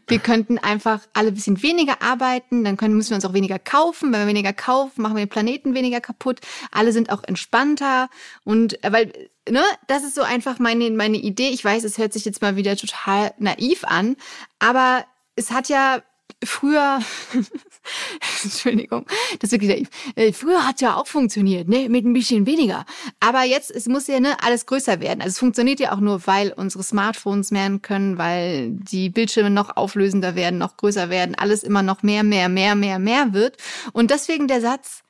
Wir 0.06 0.18
könnten 0.18 0.58
einfach 0.58 1.00
alle 1.14 1.28
ein 1.28 1.34
bisschen 1.34 1.62
weniger 1.62 2.02
arbeiten, 2.02 2.64
dann 2.64 2.76
können, 2.76 2.94
müssen 2.94 3.10
wir 3.10 3.16
uns 3.16 3.24
auch 3.24 3.34
weniger 3.34 3.58
kaufen. 3.58 4.12
Wenn 4.12 4.20
wir 4.20 4.28
weniger 4.28 4.52
kaufen, 4.52 5.02
machen 5.02 5.16
wir 5.16 5.24
den 5.24 5.30
Planeten 5.30 5.74
weniger 5.74 6.00
kaputt. 6.00 6.40
Alle 6.70 6.92
sind 6.92 7.10
auch 7.10 7.24
entspannter 7.24 8.08
und 8.44 8.82
äh, 8.84 8.92
weil 8.92 9.12
ne, 9.48 9.62
das 9.86 10.04
ist 10.04 10.14
so 10.14 10.22
einfach 10.22 10.58
meine, 10.58 10.90
meine 10.90 11.16
Idee. 11.16 11.48
Ich 11.48 11.64
weiß, 11.64 11.84
es 11.84 11.98
hört 11.98 12.12
sich 12.12 12.24
jetzt 12.24 12.42
mal 12.42 12.56
wieder 12.56 12.76
total 12.76 13.32
naiv 13.38 13.84
an, 13.84 14.16
aber 14.58 15.04
es 15.38 15.50
hat 15.50 15.68
ja 15.68 16.02
früher, 16.44 17.00
Entschuldigung, 18.44 19.06
das 19.40 19.50
ist 19.50 19.52
wirklich 19.52 19.70
naiv. 19.70 19.88
Äh, 20.14 20.32
früher 20.32 20.66
hat 20.66 20.80
ja 20.80 20.96
auch 20.96 21.06
funktioniert, 21.06 21.68
ne, 21.68 21.88
mit 21.88 22.04
ein 22.04 22.12
bisschen 22.12 22.46
weniger. 22.46 22.84
Aber 23.20 23.44
jetzt, 23.44 23.70
es 23.70 23.86
muss 23.86 24.06
ja 24.06 24.20
ne, 24.20 24.36
alles 24.42 24.66
größer 24.66 25.00
werden. 25.00 25.20
Also 25.20 25.30
es 25.30 25.38
funktioniert 25.38 25.80
ja 25.80 25.92
auch 25.92 26.00
nur, 26.00 26.26
weil 26.26 26.52
unsere 26.52 26.84
Smartphones 26.84 27.50
mehr 27.50 27.78
können, 27.80 28.18
weil 28.18 28.70
die 28.70 29.10
Bildschirme 29.10 29.50
noch 29.50 29.76
auflösender 29.76 30.34
werden, 30.34 30.58
noch 30.58 30.76
größer 30.76 31.10
werden, 31.10 31.34
alles 31.34 31.62
immer 31.62 31.82
noch 31.82 32.02
mehr, 32.02 32.22
mehr, 32.22 32.48
mehr, 32.48 32.74
mehr, 32.74 32.98
mehr 32.98 33.32
wird. 33.32 33.56
Und 33.92 34.10
deswegen 34.10 34.48
der 34.48 34.60
Satz 34.60 35.02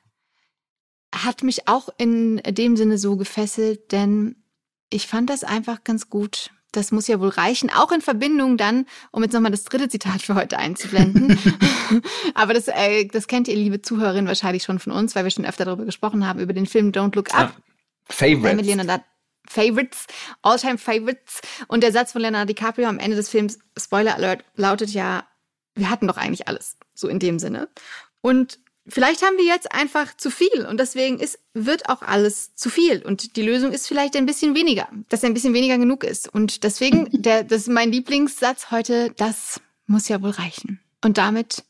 hat 1.13 1.43
mich 1.43 1.67
auch 1.67 1.89
in 1.97 2.37
dem 2.37 2.75
Sinne 2.77 2.97
so 2.97 3.17
gefesselt, 3.17 3.91
denn 3.91 4.35
ich 4.89 5.07
fand 5.07 5.29
das 5.29 5.43
einfach 5.43 5.83
ganz 5.83 6.09
gut 6.09 6.51
das 6.71 6.91
muss 6.91 7.07
ja 7.07 7.19
wohl 7.19 7.29
reichen, 7.29 7.69
auch 7.69 7.91
in 7.91 8.01
Verbindung 8.01 8.57
dann, 8.57 8.85
um 9.11 9.23
jetzt 9.23 9.33
nochmal 9.33 9.51
das 9.51 9.63
dritte 9.63 9.89
Zitat 9.89 10.21
für 10.21 10.35
heute 10.35 10.57
einzublenden. 10.57 11.37
Aber 12.35 12.53
das, 12.53 12.67
äh, 12.67 13.05
das 13.05 13.27
kennt 13.27 13.47
ihr, 13.47 13.55
liebe 13.55 13.81
Zuhörerin, 13.81 14.27
wahrscheinlich 14.27 14.63
schon 14.63 14.79
von 14.79 14.93
uns, 14.93 15.15
weil 15.15 15.23
wir 15.23 15.31
schon 15.31 15.45
öfter 15.45 15.65
darüber 15.65 15.85
gesprochen 15.85 16.27
haben, 16.27 16.39
über 16.39 16.53
den 16.53 16.65
Film 16.65 16.91
Don't 16.91 17.15
Look 17.15 17.33
Up. 17.33 17.53
Ah, 17.55 17.61
Favorites. 18.09 18.55
Mit 18.55 18.65
Leonardo, 18.65 19.03
Favorites, 19.47 20.05
Alltime 20.43 20.77
Favorites. 20.77 21.41
Und 21.67 21.81
der 21.81 21.91
Satz 21.91 22.11
von 22.11 22.21
Leonardo 22.21 22.53
DiCaprio 22.53 22.87
am 22.87 22.99
Ende 22.99 23.15
des 23.15 23.29
Films, 23.29 23.59
Spoiler 23.77 24.15
Alert, 24.15 24.43
lautet 24.55 24.91
ja, 24.91 25.25
wir 25.75 25.89
hatten 25.89 26.07
doch 26.07 26.17
eigentlich 26.17 26.47
alles. 26.47 26.77
So 26.93 27.07
in 27.07 27.19
dem 27.19 27.39
Sinne. 27.39 27.69
Und 28.21 28.59
vielleicht 28.89 29.21
haben 29.21 29.37
wir 29.37 29.45
jetzt 29.45 29.71
einfach 29.71 30.15
zu 30.15 30.29
viel 30.29 30.65
und 30.65 30.79
deswegen 30.79 31.19
ist, 31.19 31.39
wird 31.53 31.89
auch 31.89 32.01
alles 32.01 32.55
zu 32.55 32.69
viel 32.69 33.01
und 33.01 33.35
die 33.35 33.41
Lösung 33.41 33.71
ist 33.71 33.87
vielleicht 33.87 34.15
ein 34.15 34.25
bisschen 34.25 34.55
weniger, 34.55 34.87
dass 35.09 35.23
ein 35.23 35.33
bisschen 35.33 35.53
weniger 35.53 35.77
genug 35.77 36.03
ist. 36.03 36.27
Und 36.27 36.63
deswegen, 36.63 37.07
der, 37.21 37.43
das 37.43 37.61
ist 37.61 37.69
mein 37.69 37.91
Lieblingssatz 37.91 38.71
heute, 38.71 39.11
das 39.17 39.61
muss 39.87 40.07
ja 40.07 40.21
wohl 40.21 40.31
reichen. 40.31 40.79
Und 41.03 41.17
damit 41.17 41.63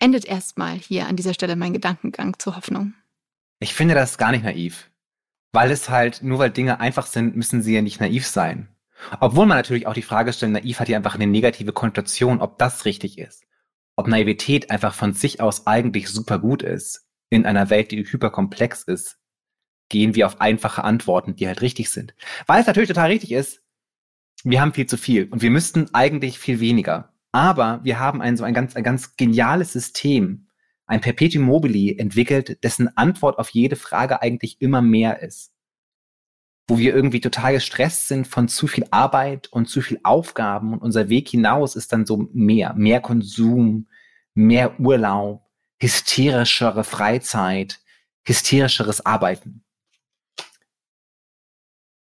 endet 0.00 0.24
erstmal 0.24 0.76
hier 0.76 1.06
an 1.06 1.16
dieser 1.16 1.34
Stelle 1.34 1.56
mein 1.56 1.72
Gedankengang 1.72 2.38
zur 2.38 2.56
Hoffnung. 2.56 2.94
Ich 3.58 3.74
finde 3.74 3.94
das 3.94 4.18
gar 4.18 4.32
nicht 4.32 4.44
naiv. 4.44 4.90
Weil 5.52 5.70
es 5.70 5.88
halt, 5.88 6.22
nur 6.22 6.38
weil 6.38 6.50
Dinge 6.50 6.80
einfach 6.80 7.06
sind, 7.06 7.36
müssen 7.36 7.62
sie 7.62 7.74
ja 7.74 7.82
nicht 7.82 8.00
naiv 8.00 8.26
sein. 8.26 8.68
Obwohl 9.20 9.46
man 9.46 9.56
natürlich 9.56 9.86
auch 9.86 9.94
die 9.94 10.02
Frage 10.02 10.32
stellt, 10.32 10.52
naiv 10.52 10.80
hat 10.80 10.88
ja 10.88 10.96
einfach 10.96 11.14
eine 11.14 11.26
negative 11.26 11.72
Konnotation, 11.72 12.40
ob 12.40 12.58
das 12.58 12.84
richtig 12.84 13.18
ist 13.18 13.46
ob 13.96 14.08
Naivität 14.08 14.70
einfach 14.70 14.94
von 14.94 15.14
sich 15.14 15.40
aus 15.40 15.66
eigentlich 15.66 16.08
super 16.08 16.38
gut 16.38 16.62
ist, 16.62 17.06
in 17.30 17.46
einer 17.46 17.70
Welt, 17.70 17.90
die 17.90 18.04
hyperkomplex 18.04 18.84
ist, 18.84 19.18
gehen 19.88 20.14
wir 20.14 20.26
auf 20.26 20.40
einfache 20.40 20.84
Antworten, 20.84 21.34
die 21.34 21.46
halt 21.46 21.62
richtig 21.62 21.90
sind. 21.90 22.14
Weil 22.46 22.60
es 22.60 22.66
natürlich 22.66 22.88
total 22.88 23.10
richtig 23.10 23.32
ist, 23.32 23.62
wir 24.44 24.60
haben 24.60 24.74
viel 24.74 24.86
zu 24.86 24.96
viel 24.96 25.28
und 25.30 25.42
wir 25.42 25.50
müssten 25.50 25.92
eigentlich 25.94 26.38
viel 26.38 26.60
weniger. 26.60 27.12
Aber 27.32 27.80
wir 27.82 27.98
haben 27.98 28.22
ein 28.22 28.36
so 28.36 28.44
ein 28.44 28.54
ganz, 28.54 28.76
ein 28.76 28.84
ganz 28.84 29.16
geniales 29.16 29.72
System, 29.72 30.46
ein 30.86 31.00
Perpetuum 31.00 31.44
mobile 31.44 31.98
entwickelt, 31.98 32.62
dessen 32.62 32.96
Antwort 32.96 33.38
auf 33.38 33.50
jede 33.50 33.76
Frage 33.76 34.22
eigentlich 34.22 34.60
immer 34.60 34.82
mehr 34.82 35.22
ist 35.22 35.55
wo 36.68 36.78
wir 36.78 36.94
irgendwie 36.94 37.20
total 37.20 37.52
gestresst 37.52 38.08
sind 38.08 38.26
von 38.26 38.48
zu 38.48 38.66
viel 38.66 38.86
Arbeit 38.90 39.48
und 39.48 39.68
zu 39.68 39.80
viel 39.80 40.00
Aufgaben 40.02 40.72
und 40.72 40.80
unser 40.80 41.08
Weg 41.08 41.28
hinaus 41.28 41.76
ist 41.76 41.92
dann 41.92 42.06
so 42.06 42.28
mehr, 42.32 42.74
mehr 42.74 43.00
Konsum, 43.00 43.86
mehr 44.34 44.78
Urlaub, 44.80 45.42
hysterischere 45.78 46.82
Freizeit, 46.82 47.80
hysterischeres 48.24 49.06
Arbeiten. 49.06 49.62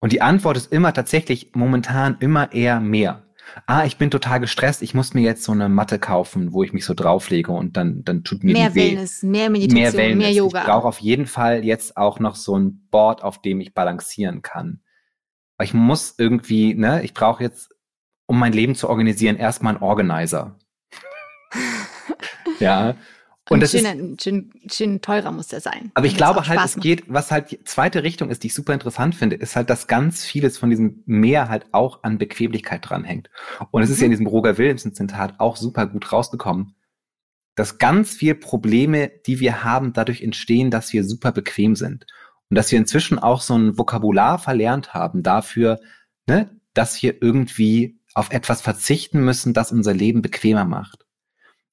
Und 0.00 0.12
die 0.12 0.22
Antwort 0.22 0.56
ist 0.56 0.72
immer 0.72 0.92
tatsächlich 0.92 1.54
momentan 1.54 2.16
immer 2.20 2.52
eher 2.52 2.80
mehr 2.80 3.29
ah, 3.66 3.84
ich 3.84 3.96
bin 3.96 4.10
total 4.10 4.40
gestresst, 4.40 4.82
ich 4.82 4.94
muss 4.94 5.14
mir 5.14 5.22
jetzt 5.22 5.42
so 5.42 5.52
eine 5.52 5.68
Matte 5.68 5.98
kaufen, 5.98 6.52
wo 6.52 6.62
ich 6.62 6.72
mich 6.72 6.84
so 6.84 6.94
drauflege 6.94 7.52
und 7.52 7.76
dann, 7.76 8.04
dann 8.04 8.24
tut 8.24 8.44
mir 8.44 8.52
mehr 8.52 8.70
die 8.70 8.74
weh. 8.74 8.90
Wellness, 8.92 9.22
mehr 9.22 9.50
Meditation, 9.50 9.82
mehr, 9.82 9.92
Wellness. 9.92 10.18
mehr 10.18 10.32
Yoga. 10.32 10.60
Ich 10.60 10.66
brauche 10.66 10.88
auf 10.88 10.98
jeden 10.98 11.26
Fall 11.26 11.64
jetzt 11.64 11.96
auch 11.96 12.20
noch 12.20 12.36
so 12.36 12.56
ein 12.58 12.86
Board, 12.90 13.22
auf 13.22 13.40
dem 13.40 13.60
ich 13.60 13.74
balancieren 13.74 14.42
kann. 14.42 14.80
Weil 15.56 15.66
ich 15.66 15.74
muss 15.74 16.14
irgendwie, 16.18 16.74
ne, 16.74 17.02
ich 17.02 17.14
brauche 17.14 17.42
jetzt, 17.42 17.74
um 18.26 18.38
mein 18.38 18.52
Leben 18.52 18.74
zu 18.74 18.88
organisieren, 18.88 19.36
erstmal 19.36 19.74
einen 19.74 19.82
Organizer. 19.82 20.58
ja. 22.60 22.94
Und, 23.52 23.60
das 23.60 23.72
schön, 23.72 24.12
ist, 24.12 24.22
schön, 24.22 24.52
schön 24.70 25.02
teurer 25.02 25.32
muss 25.32 25.48
der 25.48 25.60
sein. 25.60 25.90
Aber 25.94 26.06
ich 26.06 26.16
glaube 26.16 26.46
halt, 26.46 26.60
es 26.64 26.76
geht, 26.76 27.02
was 27.08 27.32
halt 27.32 27.50
die 27.50 27.64
zweite 27.64 28.04
Richtung 28.04 28.30
ist, 28.30 28.44
die 28.44 28.46
ich 28.46 28.54
super 28.54 28.72
interessant 28.72 29.16
finde, 29.16 29.34
ist 29.34 29.56
halt, 29.56 29.68
dass 29.70 29.88
ganz 29.88 30.24
vieles 30.24 30.56
von 30.56 30.70
diesem 30.70 31.02
Meer 31.04 31.48
halt 31.48 31.66
auch 31.72 32.04
an 32.04 32.16
Bequemlichkeit 32.16 32.88
dranhängt. 32.88 33.28
Und 33.72 33.82
es 33.82 33.88
mhm. 33.88 33.92
ist 33.92 34.00
ja 34.00 34.04
in 34.04 34.10
mhm. 34.10 34.12
diesem 34.12 34.26
Roger 34.28 34.56
Williamson-Zitat 34.56 35.40
auch 35.40 35.56
super 35.56 35.88
gut 35.88 36.12
rausgekommen, 36.12 36.76
dass 37.56 37.78
ganz 37.78 38.14
viel 38.14 38.36
Probleme, 38.36 39.10
die 39.26 39.40
wir 39.40 39.64
haben, 39.64 39.92
dadurch 39.92 40.22
entstehen, 40.22 40.70
dass 40.70 40.92
wir 40.92 41.02
super 41.02 41.32
bequem 41.32 41.74
sind. 41.74 42.06
Und 42.50 42.54
dass 42.54 42.70
wir 42.70 42.78
inzwischen 42.78 43.18
auch 43.18 43.40
so 43.40 43.58
ein 43.58 43.76
Vokabular 43.76 44.38
verlernt 44.38 44.94
haben 44.94 45.24
dafür, 45.24 45.80
ne, 46.28 46.56
dass 46.72 47.02
wir 47.02 47.20
irgendwie 47.20 47.98
auf 48.14 48.30
etwas 48.30 48.62
verzichten 48.62 49.24
müssen, 49.24 49.54
das 49.54 49.72
unser 49.72 49.92
Leben 49.92 50.22
bequemer 50.22 50.64
macht. 50.64 51.04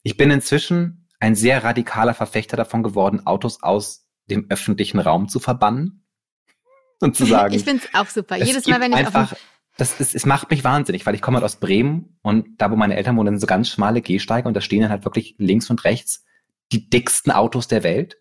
Ich 0.02 0.18
bin 0.18 0.32
inzwischen 0.32 1.07
ein 1.20 1.36
sehr 1.36 1.64
radikaler 1.64 2.14
Verfechter 2.14 2.58
davon 2.58 2.84
geworden, 2.84 3.26
Autos 3.26 3.64
aus 3.64 4.08
dem 4.30 4.48
öffentlichen 4.50 5.00
Raum 5.00 5.30
zu 5.30 5.40
verbannen 5.40 6.06
und 7.00 7.16
zu 7.16 7.26
sagen. 7.26 7.54
Ich 7.54 7.64
finde 7.64 7.84
es 7.84 8.00
auch 8.00 8.08
super. 8.08 8.38
Jedes 8.38 8.68
Mal, 8.68 8.80
wenn 8.82 8.92
ich 8.92 8.98
einfach, 8.98 9.34
das 9.78 10.00
ist, 10.00 10.16
es 10.16 10.26
macht 10.26 10.50
mich 10.50 10.64
wahnsinnig, 10.64 11.06
weil 11.06 11.16
ich 11.16 11.22
komme 11.22 11.36
halt 11.36 11.46
aus 11.46 11.58
Bremen 11.58 12.18
und 12.22 12.62
da, 12.62 12.72
wo 12.72 12.76
meine 12.76 12.96
Eltern 12.96 13.18
wohnen, 13.18 13.36
sind 13.36 13.42
so 13.42 13.48
ganz 13.48 13.70
schmale 13.70 14.02
Gehsteige 14.02 14.48
und 14.48 14.54
da 14.54 14.62
stehen 14.62 14.82
dann 14.82 14.92
halt 14.92 15.06
wirklich 15.06 15.36
links 15.38 15.70
und 15.70 15.84
rechts 15.84 16.26
die 16.72 16.90
dicksten 16.90 17.32
Autos 17.32 17.68
der 17.68 17.84
Welt. 17.84 18.18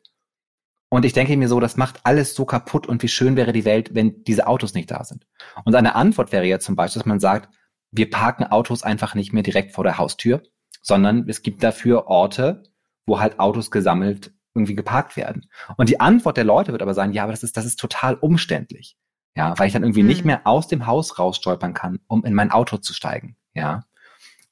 Und 0.88 1.04
ich 1.04 1.12
denke 1.12 1.36
mir 1.36 1.48
so, 1.48 1.58
das 1.58 1.76
macht 1.76 2.00
alles 2.04 2.34
so 2.34 2.44
kaputt 2.44 2.86
und 2.86 3.02
wie 3.02 3.08
schön 3.08 3.34
wäre 3.34 3.52
die 3.52 3.64
Welt, 3.64 3.94
wenn 3.94 4.22
diese 4.22 4.46
Autos 4.46 4.74
nicht 4.74 4.90
da 4.90 5.02
sind. 5.02 5.26
Und 5.64 5.74
eine 5.74 5.96
Antwort 5.96 6.30
wäre 6.30 6.46
ja 6.46 6.60
zum 6.60 6.76
Beispiel, 6.76 7.00
dass 7.00 7.06
man 7.06 7.18
sagt, 7.18 7.52
wir 7.90 8.08
parken 8.08 8.44
Autos 8.44 8.82
einfach 8.82 9.14
nicht 9.14 9.32
mehr 9.32 9.42
direkt 9.42 9.72
vor 9.72 9.82
der 9.82 9.98
Haustür, 9.98 10.42
sondern 10.82 11.28
es 11.28 11.42
gibt 11.42 11.62
dafür 11.64 12.06
Orte, 12.06 12.62
wo 13.06 13.20
halt 13.20 13.38
Autos 13.40 13.70
gesammelt 13.70 14.32
irgendwie 14.54 14.74
geparkt 14.74 15.16
werden. 15.16 15.46
Und 15.76 15.88
die 15.88 16.00
Antwort 16.00 16.36
der 16.36 16.44
Leute 16.44 16.72
wird 16.72 16.82
aber 16.82 16.94
sein, 16.94 17.12
ja, 17.12 17.22
aber 17.22 17.32
das 17.32 17.42
ist, 17.42 17.56
das 17.56 17.66
ist 17.66 17.78
total 17.78 18.14
umständlich. 18.14 18.96
Ja, 19.36 19.56
weil 19.58 19.66
ich 19.66 19.74
dann 19.74 19.82
irgendwie 19.82 20.02
mhm. 20.02 20.08
nicht 20.08 20.24
mehr 20.24 20.46
aus 20.46 20.66
dem 20.66 20.86
Haus 20.86 21.18
rausstolpern 21.18 21.74
kann, 21.74 22.00
um 22.08 22.24
in 22.24 22.32
mein 22.32 22.50
Auto 22.50 22.78
zu 22.78 22.94
steigen. 22.94 23.36
Ja. 23.54 23.84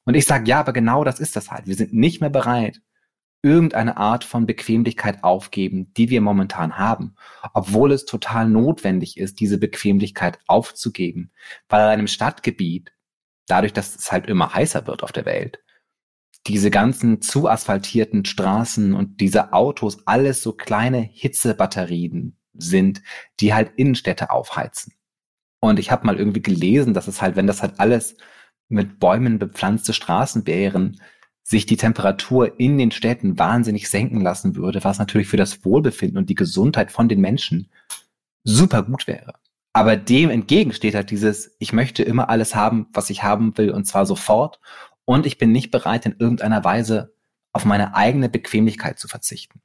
Und 0.05 0.13
ich 0.13 0.27
sage, 0.27 0.47
ja, 0.47 0.59
aber 0.59 0.73
genau 0.73 1.03
das 1.03 1.19
ist 1.19 1.35
das 1.35 1.49
halt. 1.49 1.65
Wir 1.65 1.75
sind 1.75 1.91
nicht 1.91 2.21
mehr 2.21 2.29
bereit, 2.29 2.81
irgendeine 3.41 3.97
Art 3.97 4.23
von 4.23 4.45
Bequemlichkeit 4.45 5.23
aufgeben, 5.23 5.91
die 5.93 6.09
wir 6.09 6.21
momentan 6.21 6.77
haben, 6.77 7.15
obwohl 7.53 7.91
es 7.91 8.05
total 8.05 8.47
notwendig 8.47 9.17
ist, 9.17 9.39
diese 9.39 9.57
Bequemlichkeit 9.57 10.39
aufzugeben, 10.47 11.31
weil 11.67 11.81
in 11.81 11.89
einem 11.89 12.07
Stadtgebiet, 12.07 12.91
dadurch, 13.47 13.73
dass 13.73 13.95
es 13.95 14.11
halt 14.11 14.27
immer 14.27 14.53
heißer 14.53 14.87
wird 14.87 15.03
auf 15.03 15.11
der 15.11 15.25
Welt, 15.25 15.59
diese 16.47 16.69
ganzen 16.69 17.21
zu 17.21 17.47
asphaltierten 17.47 18.25
Straßen 18.25 18.93
und 18.93 19.19
diese 19.19 19.53
Autos 19.53 20.05
alles 20.05 20.43
so 20.43 20.53
kleine 20.53 21.01
Hitzebatterien 21.01 22.37
sind, 22.53 23.01
die 23.39 23.53
halt 23.53 23.73
Innenstädte 23.77 24.29
aufheizen. 24.29 24.93
Und 25.59 25.79
ich 25.79 25.91
habe 25.91 26.05
mal 26.05 26.17
irgendwie 26.17 26.41
gelesen, 26.41 26.93
dass 26.93 27.07
es 27.07 27.21
halt, 27.21 27.35
wenn 27.35 27.47
das 27.47 27.61
halt 27.61 27.79
alles 27.79 28.17
mit 28.69 28.99
Bäumen 28.99 29.39
bepflanzte 29.39 29.93
Straßen 29.93 30.45
wären, 30.45 31.01
sich 31.43 31.65
die 31.65 31.77
Temperatur 31.77 32.59
in 32.59 32.77
den 32.77 32.91
Städten 32.91 33.37
wahnsinnig 33.37 33.89
senken 33.89 34.21
lassen 34.21 34.55
würde, 34.55 34.83
was 34.83 34.99
natürlich 34.99 35.27
für 35.27 35.37
das 35.37 35.63
Wohlbefinden 35.63 36.17
und 36.17 36.29
die 36.29 36.35
Gesundheit 36.35 36.91
von 36.91 37.07
den 37.07 37.21
Menschen 37.21 37.69
super 38.43 38.83
gut 38.83 39.07
wäre. 39.07 39.35
Aber 39.73 39.97
dem 39.97 40.29
entgegen 40.29 40.71
steht 40.71 40.95
halt 40.95 41.11
dieses, 41.11 41.55
ich 41.59 41.73
möchte 41.73 42.01
immer 42.01 42.29
alles 42.29 42.55
haben, 42.55 42.87
was 42.93 43.09
ich 43.09 43.23
haben 43.23 43.57
will, 43.57 43.71
und 43.71 43.85
zwar 43.85 44.05
sofort. 44.05 44.59
Und 45.05 45.25
ich 45.25 45.37
bin 45.37 45.51
nicht 45.51 45.71
bereit, 45.71 46.05
in 46.05 46.15
irgendeiner 46.17 46.63
Weise 46.63 47.13
auf 47.53 47.65
meine 47.65 47.95
eigene 47.95 48.27
Bequemlichkeit 48.27 48.99
zu 48.99 49.07
verzichten. 49.07 49.61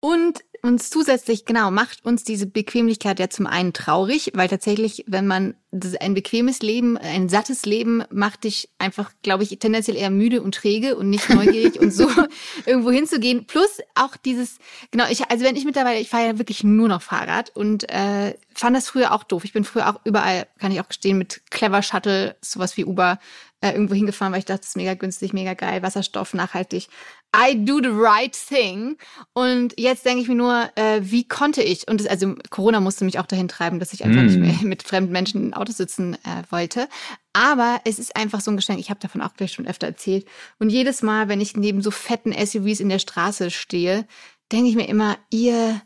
Und 0.00 0.44
uns 0.66 0.90
zusätzlich, 0.90 1.44
genau, 1.44 1.70
macht 1.70 2.04
uns 2.04 2.24
diese 2.24 2.46
Bequemlichkeit 2.46 3.18
ja 3.18 3.28
zum 3.30 3.46
einen 3.46 3.72
traurig, 3.72 4.32
weil 4.34 4.48
tatsächlich, 4.48 5.04
wenn 5.06 5.26
man 5.26 5.54
ein 6.00 6.14
bequemes 6.14 6.60
Leben, 6.60 6.96
ein 6.96 7.28
sattes 7.28 7.66
Leben 7.66 8.02
macht 8.10 8.44
dich 8.44 8.70
einfach, 8.78 9.12
glaube 9.22 9.42
ich, 9.42 9.58
tendenziell 9.58 9.96
eher 9.96 10.10
müde 10.10 10.42
und 10.42 10.54
träge 10.54 10.96
und 10.96 11.10
nicht 11.10 11.28
neugierig 11.28 11.78
und 11.80 11.92
so 11.92 12.08
irgendwo 12.66 12.90
hinzugehen. 12.90 13.46
Plus 13.46 13.80
auch 13.94 14.16
dieses, 14.16 14.58
genau, 14.90 15.04
ich, 15.10 15.30
also 15.30 15.44
wenn 15.44 15.56
ich 15.56 15.64
mittlerweile, 15.64 16.00
ich 16.00 16.08
fahre 16.08 16.26
ja 16.26 16.38
wirklich 16.38 16.64
nur 16.64 16.88
noch 16.88 17.02
Fahrrad 17.02 17.50
und 17.54 17.90
äh, 17.90 18.34
fand 18.54 18.76
das 18.76 18.88
früher 18.88 19.12
auch 19.12 19.24
doof. 19.24 19.44
Ich 19.44 19.52
bin 19.52 19.64
früher 19.64 19.88
auch 19.88 20.00
überall, 20.04 20.46
kann 20.58 20.72
ich 20.72 20.80
auch 20.80 20.88
gestehen, 20.88 21.18
mit 21.18 21.42
Clever 21.50 21.82
Shuttle, 21.82 22.36
sowas 22.40 22.76
wie 22.76 22.84
Uber, 22.84 23.18
äh, 23.60 23.72
irgendwo 23.72 23.94
hingefahren, 23.94 24.32
weil 24.32 24.40
ich 24.40 24.44
dachte, 24.44 24.60
das 24.60 24.70
ist 24.70 24.76
mega 24.76 24.94
günstig, 24.94 25.32
mega 25.32 25.54
geil, 25.54 25.82
Wasserstoff, 25.82 26.34
nachhaltig. 26.34 26.88
I 27.34 27.54
do 27.54 27.80
the 27.82 27.90
right 27.90 28.32
thing. 28.32 28.96
Und 29.34 29.78
jetzt 29.78 30.04
denke 30.04 30.22
ich 30.22 30.28
mir 30.28 30.34
nur, 30.34 30.70
äh, 30.76 31.00
wie 31.02 31.28
konnte 31.28 31.62
ich? 31.62 31.86
Und 31.86 32.00
das, 32.00 32.06
also 32.06 32.34
Corona 32.50 32.80
musste 32.80 33.04
mich 33.04 33.18
auch 33.18 33.26
dahin 33.26 33.48
treiben, 33.48 33.78
dass 33.78 33.92
ich 33.92 34.04
einfach 34.04 34.22
mm. 34.22 34.26
nicht 34.26 34.38
mehr 34.38 34.56
mit 34.62 34.82
fremden 34.82 35.12
Menschen 35.12 35.42
in 35.42 35.54
Autos 35.54 35.76
sitzen 35.76 36.14
äh, 36.14 36.42
wollte. 36.50 36.88
Aber 37.32 37.80
es 37.84 37.98
ist 37.98 38.16
einfach 38.16 38.40
so 38.40 38.50
ein 38.50 38.56
Geschenk. 38.56 38.78
Ich 38.78 38.88
habe 38.88 39.00
davon 39.00 39.20
auch 39.20 39.34
gleich 39.34 39.52
schon 39.52 39.66
öfter 39.66 39.86
erzählt. 39.86 40.26
Und 40.58 40.70
jedes 40.70 41.02
Mal, 41.02 41.28
wenn 41.28 41.40
ich 41.40 41.56
neben 41.56 41.82
so 41.82 41.90
fetten 41.90 42.32
SUVs 42.32 42.80
in 42.80 42.88
der 42.88 42.98
Straße 42.98 43.50
stehe, 43.50 44.06
denke 44.50 44.70
ich 44.70 44.76
mir 44.76 44.88
immer, 44.88 45.18
ihr 45.30 45.82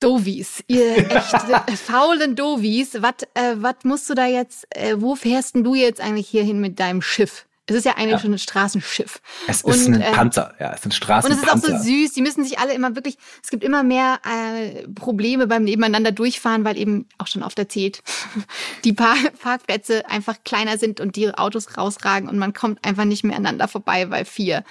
Dovis, 0.00 0.62
ihr 0.66 1.10
echt 1.10 1.78
faulen 1.78 2.36
Dovis, 2.36 3.00
was 3.00 3.14
äh, 3.34 3.56
wat 3.56 3.84
musst 3.84 4.08
du 4.10 4.14
da 4.14 4.26
jetzt, 4.26 4.66
äh, 4.76 4.96
wo 4.98 5.14
fährst 5.14 5.54
denn 5.54 5.64
du 5.64 5.74
jetzt 5.74 6.00
eigentlich 6.00 6.28
hier 6.28 6.42
hin 6.42 6.60
mit 6.60 6.78
deinem 6.78 7.00
Schiff? 7.00 7.46
Es 7.66 7.76
ist 7.76 7.84
ja 7.84 7.92
eigentlich 7.92 8.12
ja. 8.12 8.18
schon 8.18 8.32
ein 8.32 8.38
Straßenschiff. 8.38 9.22
Es 9.46 9.62
ist 9.62 9.88
ein 9.88 10.00
äh, 10.00 10.12
Panzer, 10.12 10.54
ja, 10.60 10.72
es 10.72 10.80
ist 10.80 10.86
ein 10.86 10.92
Straßenpanzer. 10.92 11.52
Und 11.52 11.58
es 11.58 11.64
ist 11.64 11.72
auch 11.72 11.78
so 11.78 11.82
süß. 11.82 12.12
Die 12.12 12.20
müssen 12.20 12.44
sich 12.44 12.58
alle 12.58 12.74
immer 12.74 12.94
wirklich, 12.94 13.16
es 13.42 13.48
gibt 13.48 13.64
immer 13.64 13.82
mehr 13.82 14.20
äh, 14.24 14.86
Probleme 14.88 15.46
beim 15.46 15.64
Nebeneinander 15.64 16.12
durchfahren, 16.12 16.64
weil 16.64 16.76
eben 16.76 17.08
auch 17.16 17.26
schon 17.26 17.42
oft 17.42 17.58
erzählt, 17.58 18.02
die 18.84 18.92
Par 18.92 19.16
Parkplätze 19.40 20.08
einfach 20.10 20.36
kleiner 20.44 20.76
sind 20.76 21.00
und 21.00 21.16
die 21.16 21.32
Autos 21.32 21.78
rausragen 21.78 22.28
und 22.28 22.38
man 22.38 22.52
kommt 22.52 22.84
einfach 22.84 23.06
nicht 23.06 23.24
mehr 23.24 23.36
aneinander 23.36 23.66
vorbei, 23.66 24.10
weil 24.10 24.26
vier 24.26 24.62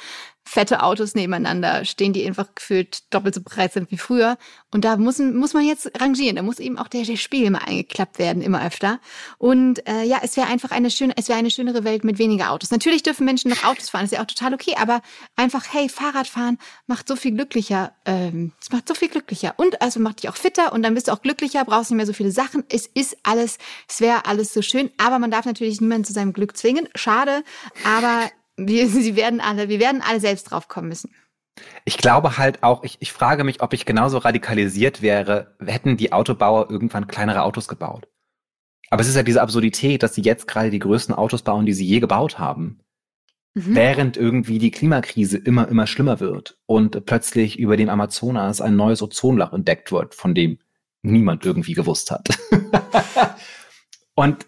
fette 0.46 0.84
Autos 0.84 1.16
nebeneinander 1.16 1.86
stehen, 1.86 2.14
die 2.14 2.26
einfach 2.26 2.54
gefühlt 2.54 3.14
doppelt 3.14 3.36
so 3.36 3.42
breit 3.42 3.74
sind 3.74 3.90
wie 3.92 3.98
früher. 3.98 4.38
Und 4.72 4.84
da 4.86 4.98
muss, 4.98 5.20
muss 5.20 5.54
man 5.54 5.66
jetzt 5.66 5.90
rangieren. 6.00 6.36
Da 6.36 6.42
muss 6.42 6.60
eben 6.60 6.78
auch 6.78 6.88
der, 6.88 7.04
der 7.04 7.16
Spiegel 7.16 7.50
mal 7.50 7.62
eingeklappt 7.66 8.20
werden, 8.20 8.42
immer 8.42 8.66
öfter. 8.66 9.00
Und 9.38 9.88
äh, 9.88 10.04
ja, 10.04 10.20
es 10.22 10.36
wäre 10.36 10.48
einfach 10.48 10.72
eine 10.72 10.92
schöne, 10.92 11.14
es 11.16 11.30
wäre 11.30 11.40
eine 11.40 11.50
schönere 11.50 11.84
Welt 11.84 12.04
mit 12.04 12.20
weniger 12.20 12.52
Autos. 12.52 12.72
Natürlich 12.72 13.04
dürfen 13.04 13.26
Menschen 13.26 13.50
noch 13.50 13.64
Autos 13.64 13.90
fahren, 13.90 14.06
ist 14.06 14.12
ja 14.12 14.22
auch 14.22 14.28
total 14.28 14.54
okay, 14.54 14.76
aber 14.78 15.02
einfach, 15.36 15.66
hey, 15.72 15.88
Fahrradfahren 15.88 16.58
macht 16.88 17.08
so 17.08 17.16
viel 17.16 17.32
glücklicher. 17.32 17.94
Ähm, 18.06 18.52
es 18.62 18.72
macht 18.72 18.88
so 18.88 18.96
viel 18.96 19.10
glücklicher. 19.10 19.54
Und 19.58 19.82
also 19.82 20.00
macht 20.00 20.24
dich 20.24 20.30
auch 20.30 20.38
fitter 20.38 20.74
und 20.74 20.84
dann 20.84 20.94
bist 20.94 21.08
du 21.08 21.14
auch 21.14 21.22
glücklicher, 21.22 21.64
brauchst 21.64 21.90
nicht 21.90 21.98
mehr 21.98 22.06
so 22.06 22.14
viele 22.14 22.32
Sachen. 22.32 22.64
Es 22.70 22.86
ist 22.88 23.18
alles, 23.24 23.58
es 23.88 24.02
wäre 24.02 24.26
alles 24.26 24.54
so 24.54 24.62
schön, 24.62 24.92
aber 24.98 25.20
man 25.20 25.32
darf 25.32 25.46
natürlich 25.46 25.80
niemanden 25.80 26.06
zu 26.06 26.14
seinem 26.14 26.34
Glück 26.34 26.58
zwingen. 26.58 26.90
Schade, 26.96 27.44
aber 27.86 28.30
wir, 28.58 28.88
sie 28.90 29.16
werden 29.16 29.42
alle, 29.42 29.70
wir 29.70 29.80
werden 29.80 30.02
alle 30.02 30.20
selbst 30.20 30.46
drauf 30.46 30.68
kommen 30.68 30.90
müssen. 30.90 31.14
Ich 31.86 31.98
glaube 31.98 32.38
halt 32.38 32.64
auch, 32.64 32.84
ich, 32.84 32.98
ich 33.00 33.12
frage 33.12 33.44
mich, 33.44 33.62
ob 33.62 33.74
ich 33.74 33.86
genauso 33.86 34.18
radikalisiert 34.18 35.02
wäre, 35.02 35.56
hätten 35.64 35.98
die 35.98 36.12
Autobauer 36.12 36.72
irgendwann 36.72 37.08
kleinere 37.08 37.44
Autos 37.44 37.68
gebaut. 37.68 38.08
Aber 38.90 39.02
es 39.02 39.08
ist 39.08 39.16
ja 39.16 39.24
diese 39.24 39.42
Absurdität, 39.42 40.04
dass 40.04 40.16
sie 40.16 40.22
jetzt 40.22 40.48
gerade 40.48 40.70
die 40.70 40.80
größten 40.80 41.16
Autos 41.16 41.42
bauen, 41.44 41.66
die 41.66 41.74
sie 41.74 41.86
je 41.86 42.00
gebaut 42.00 42.40
haben. 42.40 42.80
Mhm. 43.54 43.76
Während 43.76 44.18
irgendwie 44.18 44.58
die 44.58 44.72
Klimakrise 44.72 45.38
immer, 45.38 45.68
immer 45.68 45.86
schlimmer 45.86 46.20
wird 46.20 46.58
und 46.66 47.06
plötzlich 47.06 47.60
über 47.60 47.78
dem 47.78 47.90
Amazonas 47.90 48.62
ein 48.62 48.76
neues 48.76 49.02
Ozonloch 49.02 49.54
entdeckt 49.54 49.92
wird, 49.92 50.16
von 50.16 50.34
dem 50.34 50.58
niemand 51.04 51.46
irgendwie 51.46 51.74
gewusst 51.74 52.10
hat. 52.10 52.30
und 54.16 54.48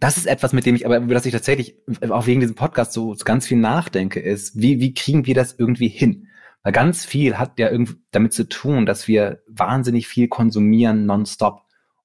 das 0.00 0.16
ist 0.16 0.26
etwas, 0.26 0.54
mit 0.54 0.64
dem 0.64 0.74
ich 0.74 0.86
aber, 0.86 0.96
über 0.96 1.14
das 1.14 1.26
ich 1.26 1.32
tatsächlich 1.32 1.76
auch 2.08 2.26
wegen 2.26 2.40
diesem 2.40 2.56
Podcast 2.56 2.92
so, 2.92 3.14
so 3.14 3.24
ganz 3.24 3.46
viel 3.46 3.58
nachdenke, 3.58 4.18
ist, 4.18 4.58
wie, 4.60 4.80
wie 4.80 4.94
kriegen 4.94 5.26
wir 5.26 5.34
das 5.34 5.54
irgendwie 5.56 5.88
hin? 5.88 6.28
Weil 6.62 6.72
ganz 6.72 7.04
viel 7.04 7.38
hat 7.38 7.58
ja 7.58 7.70
irgendwie 7.70 7.96
damit 8.10 8.32
zu 8.32 8.48
tun, 8.48 8.86
dass 8.86 9.08
wir 9.08 9.42
wahnsinnig 9.46 10.08
viel 10.08 10.28
konsumieren 10.28 11.04
nonstop 11.04 11.62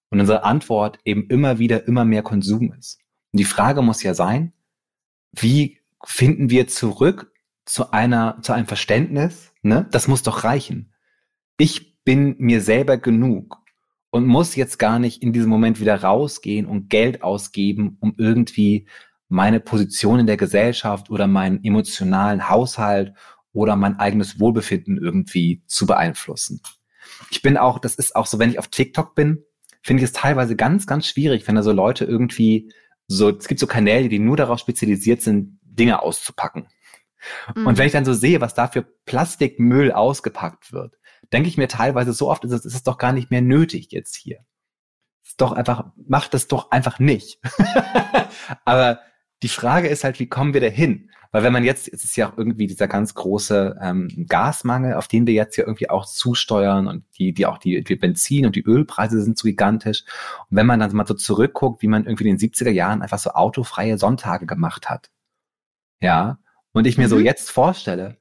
und 0.09 0.19
unsere 0.19 0.43
Antwort 0.43 0.99
eben 1.05 1.27
immer 1.27 1.57
wieder 1.57 1.87
immer 1.87 2.05
mehr 2.05 2.21
Konsum 2.21 2.73
ist. 2.73 2.99
Und 3.31 3.39
die 3.39 3.45
Frage 3.45 3.81
muss 3.81 4.03
ja 4.03 4.13
sein, 4.13 4.53
wie 5.31 5.79
finden 6.03 6.49
wir 6.49 6.67
zurück 6.67 7.33
zu 7.65 7.91
einer, 7.91 8.39
zu 8.41 8.53
einem 8.53 8.67
Verständnis, 8.67 9.53
ne? 9.61 9.87
Das 9.91 10.07
muss 10.07 10.21
doch 10.21 10.43
reichen. 10.43 10.93
Ich 11.57 12.03
bin 12.03 12.35
mir 12.37 12.61
selber 12.61 12.97
genug 12.97 13.64
und 14.15 14.27
muss 14.27 14.55
jetzt 14.55 14.79
gar 14.79 14.97
nicht 14.97 15.21
in 15.21 15.33
diesem 15.33 15.49
Moment 15.49 15.81
wieder 15.81 16.01
rausgehen 16.01 16.67
und 16.67 16.89
Geld 16.89 17.21
ausgeben, 17.21 17.97
um 17.99 18.15
irgendwie 18.17 18.87
meine 19.27 19.59
Position 19.59 20.21
in 20.21 20.25
der 20.25 20.37
Gesellschaft 20.37 21.09
oder 21.09 21.27
meinen 21.27 21.61
emotionalen 21.65 22.47
Haushalt 22.47 23.11
oder 23.51 23.75
mein 23.75 23.99
eigenes 23.99 24.39
Wohlbefinden 24.39 24.97
irgendwie 24.97 25.63
zu 25.67 25.85
beeinflussen. 25.85 26.61
Ich 27.29 27.41
bin 27.41 27.57
auch, 27.57 27.77
das 27.77 27.95
ist 27.95 28.15
auch 28.15 28.25
so, 28.25 28.39
wenn 28.39 28.49
ich 28.49 28.57
auf 28.57 28.69
TikTok 28.69 29.15
bin, 29.15 29.43
finde 29.81 30.01
ich 30.01 30.07
es 30.07 30.13
teilweise 30.13 30.55
ganz, 30.55 30.87
ganz 30.87 31.07
schwierig, 31.07 31.45
wenn 31.45 31.55
da 31.55 31.61
so 31.61 31.73
Leute 31.73 32.05
irgendwie 32.05 32.71
so, 33.07 33.31
es 33.31 33.49
gibt 33.49 33.59
so 33.59 33.67
Kanäle, 33.67 34.07
die 34.07 34.19
nur 34.19 34.37
darauf 34.37 34.59
spezialisiert 34.59 35.23
sind, 35.23 35.59
Dinge 35.61 36.01
auszupacken. 36.01 36.69
Mhm. 37.53 37.67
Und 37.67 37.77
wenn 37.77 37.87
ich 37.87 37.91
dann 37.91 38.05
so 38.05 38.13
sehe, 38.13 38.39
was 38.39 38.53
da 38.53 38.69
für 38.69 38.83
Plastikmüll 39.05 39.91
ausgepackt 39.91 40.71
wird, 40.71 40.95
denke 41.33 41.49
ich 41.49 41.57
mir 41.57 41.67
teilweise 41.67 42.13
so 42.13 42.29
oft, 42.29 42.43
ist 42.43 42.51
es, 42.51 42.65
ist 42.65 42.75
es 42.75 42.83
doch 42.83 42.97
gar 42.97 43.13
nicht 43.13 43.31
mehr 43.31 43.41
nötig 43.41 43.91
jetzt 43.91 44.15
hier. 44.15 44.39
Ist 45.23 45.41
doch 45.41 45.51
einfach, 45.51 45.91
macht 45.95 46.33
es 46.33 46.47
doch 46.47 46.71
einfach 46.71 46.99
nicht. 46.99 47.39
Aber 48.65 48.99
die 49.43 49.49
Frage 49.49 49.87
ist 49.87 50.03
halt, 50.03 50.19
wie 50.19 50.27
kommen 50.27 50.53
wir 50.53 50.61
da 50.61 50.67
hin? 50.67 51.09
Weil 51.31 51.43
wenn 51.43 51.51
man 51.51 51.65
jetzt, 51.65 51.91
es 51.91 52.05
ist 52.05 52.15
ja 52.15 52.29
auch 52.29 52.37
irgendwie 52.37 52.65
dieser 52.65 52.87
ganz 52.87 53.13
große 53.13 53.77
ähm, 53.81 54.25
Gasmangel, 54.29 54.93
auf 54.93 55.09
den 55.09 55.27
wir 55.27 55.33
jetzt 55.33 55.57
ja 55.57 55.65
irgendwie 55.65 55.89
auch 55.89 56.05
zusteuern 56.05 56.87
und 56.87 57.03
die, 57.17 57.33
die 57.33 57.45
auch 57.45 57.57
die, 57.57 57.83
die 57.83 57.97
Benzin- 57.97 58.45
und 58.45 58.55
die 58.55 58.63
Ölpreise 58.63 59.21
sind 59.21 59.37
so 59.37 59.45
gigantisch. 59.45 60.05
Und 60.49 60.55
wenn 60.55 60.65
man 60.65 60.79
dann 60.79 60.95
mal 60.95 61.05
so 61.05 61.13
zurückguckt, 61.13 61.81
wie 61.81 61.87
man 61.87 62.05
irgendwie 62.05 62.29
in 62.29 62.37
den 62.37 62.49
70er 62.49 62.69
Jahren 62.69 63.01
einfach 63.01 63.19
so 63.19 63.31
autofreie 63.31 63.97
Sonntage 63.97 64.45
gemacht 64.45 64.89
hat. 64.89 65.11
Ja. 65.99 66.39
Und 66.71 66.87
ich 66.87 66.97
mir 66.97 67.07
mhm. 67.07 67.09
so 67.09 67.19
jetzt 67.19 67.51
vorstelle, 67.51 68.17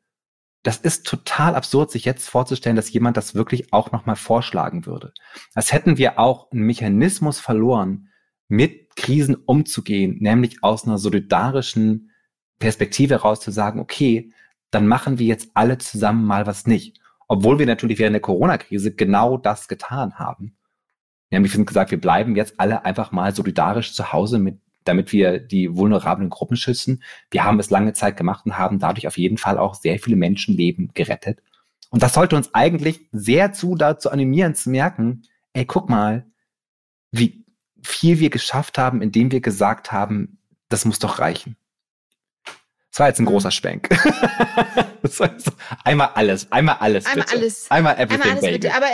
das 0.64 0.78
ist 0.78 1.06
total 1.06 1.54
absurd, 1.54 1.90
sich 1.90 2.06
jetzt 2.06 2.28
vorzustellen, 2.28 2.74
dass 2.74 2.90
jemand 2.90 3.18
das 3.18 3.34
wirklich 3.34 3.72
auch 3.72 3.92
nochmal 3.92 4.16
vorschlagen 4.16 4.86
würde. 4.86 5.12
Als 5.54 5.72
hätten 5.72 5.98
wir 5.98 6.18
auch 6.18 6.50
einen 6.50 6.62
Mechanismus 6.62 7.38
verloren, 7.38 8.08
mit 8.48 8.96
Krisen 8.96 9.34
umzugehen, 9.34 10.16
nämlich 10.20 10.64
aus 10.64 10.84
einer 10.86 10.96
solidarischen 10.98 12.10
Perspektive 12.58 13.14
heraus 13.14 13.40
zu 13.40 13.50
sagen, 13.50 13.78
okay, 13.78 14.32
dann 14.70 14.86
machen 14.86 15.18
wir 15.18 15.26
jetzt 15.26 15.50
alle 15.54 15.76
zusammen 15.76 16.24
mal 16.24 16.46
was 16.46 16.66
nicht. 16.66 16.98
Obwohl 17.28 17.58
wir 17.58 17.66
natürlich 17.66 17.98
während 17.98 18.14
der 18.14 18.20
Corona-Krise 18.20 18.94
genau 18.94 19.36
das 19.36 19.68
getan 19.68 20.14
haben. 20.14 20.56
Nämlich 21.30 21.52
gesagt, 21.66 21.90
wir 21.90 22.00
bleiben 22.00 22.36
jetzt 22.36 22.58
alle 22.58 22.84
einfach 22.86 23.12
mal 23.12 23.34
solidarisch 23.34 23.92
zu 23.92 24.12
Hause 24.12 24.38
mit 24.38 24.60
damit 24.84 25.12
wir 25.12 25.38
die 25.38 25.74
vulnerablen 25.74 26.30
Gruppen 26.30 26.56
schützen. 26.56 27.02
Wir 27.30 27.44
haben 27.44 27.58
es 27.58 27.70
lange 27.70 27.92
Zeit 27.92 28.16
gemacht 28.16 28.46
und 28.46 28.58
haben 28.58 28.78
dadurch 28.78 29.06
auf 29.06 29.18
jeden 29.18 29.38
Fall 29.38 29.58
auch 29.58 29.74
sehr 29.74 29.98
viele 29.98 30.16
Menschenleben 30.16 30.90
gerettet. 30.94 31.42
Und 31.90 32.02
das 32.02 32.14
sollte 32.14 32.36
uns 32.36 32.54
eigentlich 32.54 33.08
sehr 33.12 33.52
zu 33.52 33.74
dazu 33.76 34.10
animieren 34.10 34.54
zu 34.54 34.70
merken, 34.70 35.22
ey, 35.52 35.64
guck 35.64 35.88
mal, 35.88 36.26
wie 37.12 37.44
viel 37.82 38.18
wir 38.18 38.30
geschafft 38.30 38.78
haben, 38.78 39.02
indem 39.02 39.30
wir 39.30 39.40
gesagt 39.40 39.92
haben, 39.92 40.38
das 40.68 40.84
muss 40.84 40.98
doch 40.98 41.18
reichen. 41.18 41.56
Das 42.90 43.00
war 43.00 43.08
jetzt 43.08 43.18
ein 43.18 43.24
mhm. 43.24 43.28
großer 43.28 43.50
Schwenk. 43.50 43.88
einmal 45.84 46.10
alles, 46.14 46.50
einmal 46.52 46.76
alles. 46.78 47.06
Einmal 47.06 47.24
bitte. 47.26 47.36
alles. 47.36 47.70
Einmal 47.70 47.94
everything, 47.94 48.22
einmal 48.22 48.30
alles, 48.30 48.40
baby. 48.40 48.58
Bitte. 48.58 48.74
Aber 48.74 48.86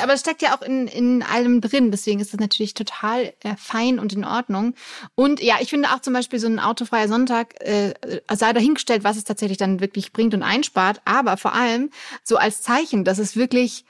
aber 0.00 0.14
es 0.14 0.20
steckt 0.20 0.42
ja 0.42 0.56
auch 0.56 0.62
in, 0.62 0.86
in 0.86 1.22
allem 1.22 1.60
drin, 1.60 1.90
deswegen 1.90 2.20
ist 2.20 2.32
das 2.32 2.40
natürlich 2.40 2.74
total 2.74 3.32
äh, 3.40 3.56
fein 3.56 3.98
und 3.98 4.12
in 4.12 4.24
Ordnung. 4.24 4.74
Und 5.14 5.40
ja, 5.42 5.56
ich 5.60 5.70
finde 5.70 5.90
auch 5.90 6.00
zum 6.00 6.12
Beispiel 6.12 6.38
so 6.38 6.46
ein 6.46 6.58
autofreier 6.58 7.08
Sonntag 7.08 7.60
äh, 7.60 7.94
sei 8.32 8.52
dahingestellt, 8.52 9.04
was 9.04 9.16
es 9.16 9.24
tatsächlich 9.24 9.58
dann 9.58 9.80
wirklich 9.80 10.12
bringt 10.12 10.34
und 10.34 10.42
einspart, 10.42 11.00
aber 11.04 11.36
vor 11.36 11.54
allem 11.54 11.90
so 12.22 12.36
als 12.36 12.62
Zeichen, 12.62 13.04
dass 13.04 13.18
es 13.18 13.36
wirklich 13.36 13.84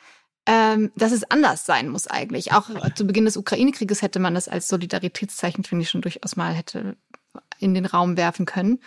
ähm, 0.46 0.92
dass 0.94 1.10
es 1.10 1.28
anders 1.28 1.66
sein 1.66 1.88
muss 1.88 2.06
eigentlich. 2.06 2.52
Auch 2.52 2.70
zu 2.94 3.04
Beginn 3.04 3.25
des 3.25 3.36
Ukraine-Krieges 3.36 4.00
hätte 4.00 4.20
man 4.20 4.34
das 4.34 4.48
als 4.48 4.68
Solidaritätszeichen, 4.68 5.64
finde 5.64 5.82
ich, 5.82 5.90
schon 5.90 6.02
durchaus 6.02 6.36
mal 6.36 6.54
hätte 6.54 6.96
in 7.58 7.75
den 7.75 7.84
Raum 7.84 8.16
werfen 8.16 8.46
können. 8.46 8.78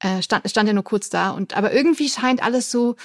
Äh, 0.00 0.22
stand, 0.22 0.48
stand 0.48 0.66
ja 0.68 0.72
nur 0.72 0.84
kurz 0.84 1.10
da. 1.10 1.30
Und 1.30 1.54
aber 1.54 1.72
irgendwie 1.72 2.08
scheint 2.08 2.42
alles 2.42 2.70
so 2.70 2.96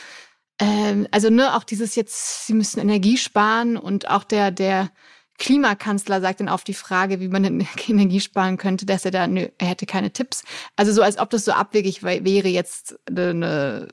ähm, 0.59 1.07
also 1.11 1.29
ne, 1.29 1.55
auch 1.55 1.63
dieses 1.63 1.95
jetzt, 1.95 2.47
sie 2.47 2.53
müssen 2.53 2.79
Energie 2.79 3.17
sparen 3.17 3.77
und 3.77 4.09
auch 4.09 4.23
der, 4.23 4.51
der 4.51 4.89
Klimakanzler 5.37 6.19
sagt 6.19 6.39
dann 6.39 6.49
auf 6.49 6.63
die 6.63 6.73
Frage, 6.73 7.19
wie 7.19 7.27
man 7.27 7.43
denn 7.43 7.67
Energie 7.87 8.19
sparen 8.19 8.57
könnte, 8.57 8.85
dass 8.85 9.05
er 9.05 9.11
da, 9.11 9.27
nö, 9.27 9.47
er 9.57 9.67
hätte 9.67 9.85
keine 9.85 10.11
Tipps. 10.11 10.43
Also 10.75 10.91
so, 10.91 11.01
als 11.01 11.19
ob 11.19 11.29
das 11.29 11.45
so 11.45 11.51
abwegig 11.51 12.03
wäre, 12.03 12.47
jetzt 12.47 12.97
eine, 13.07 13.87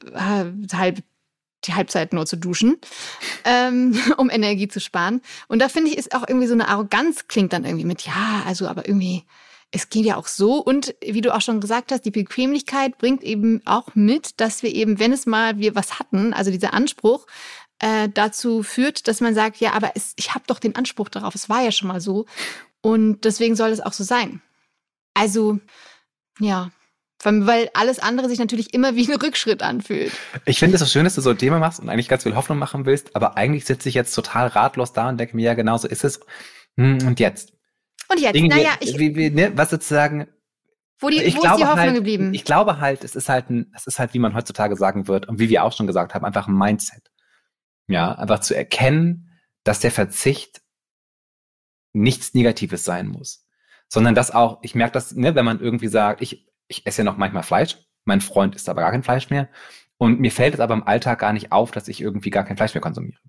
halbe 0.72 1.02
die 1.66 1.74
Halbzeit 1.74 2.12
nur 2.12 2.26
zu 2.26 2.36
duschen, 2.36 2.76
ähm, 3.44 3.98
um 4.16 4.30
Energie 4.30 4.68
zu 4.68 4.80
sparen. 4.80 5.20
Und 5.48 5.60
da 5.60 5.68
finde 5.68 5.90
ich, 5.90 5.98
ist 5.98 6.14
auch 6.14 6.26
irgendwie 6.26 6.46
so 6.46 6.54
eine 6.54 6.68
Arroganz 6.68 7.26
klingt 7.28 7.52
dann 7.52 7.64
irgendwie 7.64 7.86
mit, 7.86 8.02
ja, 8.02 8.42
also 8.46 8.68
aber 8.68 8.86
irgendwie, 8.86 9.24
es 9.74 9.90
geht 9.90 10.06
ja 10.06 10.16
auch 10.16 10.28
so. 10.28 10.62
Und 10.62 10.94
wie 11.04 11.20
du 11.20 11.34
auch 11.34 11.40
schon 11.40 11.60
gesagt 11.60 11.90
hast, 11.90 12.02
die 12.02 12.12
Bequemlichkeit 12.12 12.96
bringt 12.96 13.24
eben 13.24 13.60
auch 13.64 13.94
mit, 13.94 14.40
dass 14.40 14.62
wir 14.62 14.72
eben, 14.72 15.00
wenn 15.00 15.12
es 15.12 15.26
mal 15.26 15.58
wir 15.58 15.74
was 15.74 15.98
hatten, 15.98 16.32
also 16.32 16.52
dieser 16.52 16.72
Anspruch, 16.72 17.26
äh, 17.80 18.08
dazu 18.08 18.62
führt, 18.62 19.08
dass 19.08 19.20
man 19.20 19.34
sagt, 19.34 19.56
ja, 19.58 19.72
aber 19.72 19.92
es, 19.96 20.12
ich 20.16 20.32
habe 20.32 20.44
doch 20.46 20.60
den 20.60 20.76
Anspruch 20.76 21.08
darauf, 21.08 21.34
es 21.34 21.48
war 21.48 21.60
ja 21.62 21.72
schon 21.72 21.88
mal 21.88 22.00
so. 22.00 22.26
Und 22.82 23.24
deswegen 23.24 23.56
soll 23.56 23.70
es 23.70 23.80
auch 23.80 23.92
so 23.92 24.04
sein. 24.04 24.40
Also, 25.12 25.58
ja, 26.38 26.70
weil 27.24 27.68
alles 27.74 27.98
andere 27.98 28.28
sich 28.28 28.38
natürlich 28.38 28.74
immer 28.74 28.94
wie 28.94 29.10
ein 29.10 29.20
Rückschritt 29.20 29.62
anfühlt. 29.62 30.12
Ich 30.44 30.60
finde 30.60 30.76
es 30.76 30.80
so 30.80 30.86
schön, 30.86 31.04
dass 31.04 31.16
du 31.16 31.20
so 31.20 31.30
ein 31.30 31.38
Thema 31.38 31.58
machst 31.58 31.80
und 31.80 31.88
eigentlich 31.88 32.08
ganz 32.08 32.22
viel 32.22 32.36
Hoffnung 32.36 32.58
machen 32.58 32.86
willst, 32.86 33.16
aber 33.16 33.36
eigentlich 33.36 33.64
sitze 33.64 33.88
ich 33.88 33.96
jetzt 33.96 34.14
total 34.14 34.46
ratlos 34.48 34.92
da 34.92 35.08
und 35.08 35.18
denke 35.18 35.34
mir, 35.34 35.42
ja, 35.42 35.54
genau 35.54 35.78
so 35.78 35.88
ist 35.88 36.04
es. 36.04 36.20
Hm, 36.76 36.98
und 37.06 37.18
jetzt? 37.18 37.53
Und 38.08 38.20
jetzt, 38.20 38.34
Irgendwie, 38.34 38.56
naja, 38.56 38.72
ich. 38.80 38.98
Wie, 38.98 39.14
wie, 39.16 39.30
ne, 39.30 39.52
was 39.56 39.70
sozusagen. 39.70 40.28
Wo, 40.98 41.08
die, 41.08 41.22
ich 41.22 41.36
wo 41.36 41.42
ist 41.42 41.56
die 41.56 41.64
Hoffnung 41.64 41.78
halt, 41.78 41.94
geblieben? 41.94 42.32
Ich 42.34 42.44
glaube 42.44 42.80
halt, 42.80 43.04
es 43.04 43.16
ist 43.16 43.28
halt 43.28 43.50
ein, 43.50 43.72
es 43.74 43.86
ist 43.86 43.98
halt, 43.98 44.14
wie 44.14 44.18
man 44.18 44.34
heutzutage 44.34 44.76
sagen 44.76 45.08
wird 45.08 45.28
und 45.28 45.38
wie 45.38 45.48
wir 45.48 45.64
auch 45.64 45.72
schon 45.72 45.86
gesagt 45.86 46.14
haben, 46.14 46.24
einfach 46.24 46.46
ein 46.46 46.56
Mindset. 46.56 47.10
Ja, 47.88 48.12
einfach 48.12 48.40
zu 48.40 48.56
erkennen, 48.56 49.30
dass 49.64 49.80
der 49.80 49.90
Verzicht 49.90 50.62
nichts 51.92 52.34
Negatives 52.34 52.84
sein 52.84 53.08
muss. 53.08 53.46
Sondern 53.88 54.14
dass 54.14 54.30
auch, 54.30 54.60
ich 54.62 54.74
merke 54.74 54.92
das, 54.92 55.14
ne, 55.14 55.34
wenn 55.34 55.44
man 55.44 55.60
irgendwie 55.60 55.88
sagt, 55.88 56.22
ich, 56.22 56.46
ich 56.68 56.86
esse 56.86 57.02
ja 57.02 57.04
noch 57.04 57.16
manchmal 57.16 57.42
Fleisch, 57.42 57.78
mein 58.04 58.20
Freund 58.20 58.54
isst 58.54 58.68
aber 58.68 58.82
gar 58.82 58.90
kein 58.90 59.02
Fleisch 59.02 59.30
mehr. 59.30 59.48
Und 59.98 60.20
mir 60.20 60.32
fällt 60.32 60.54
es 60.54 60.60
aber 60.60 60.74
im 60.74 60.86
Alltag 60.86 61.20
gar 61.20 61.32
nicht 61.32 61.52
auf, 61.52 61.70
dass 61.70 61.88
ich 61.88 62.00
irgendwie 62.00 62.30
gar 62.30 62.44
kein 62.44 62.56
Fleisch 62.56 62.74
mehr 62.74 62.80
konsumiere. 62.80 63.20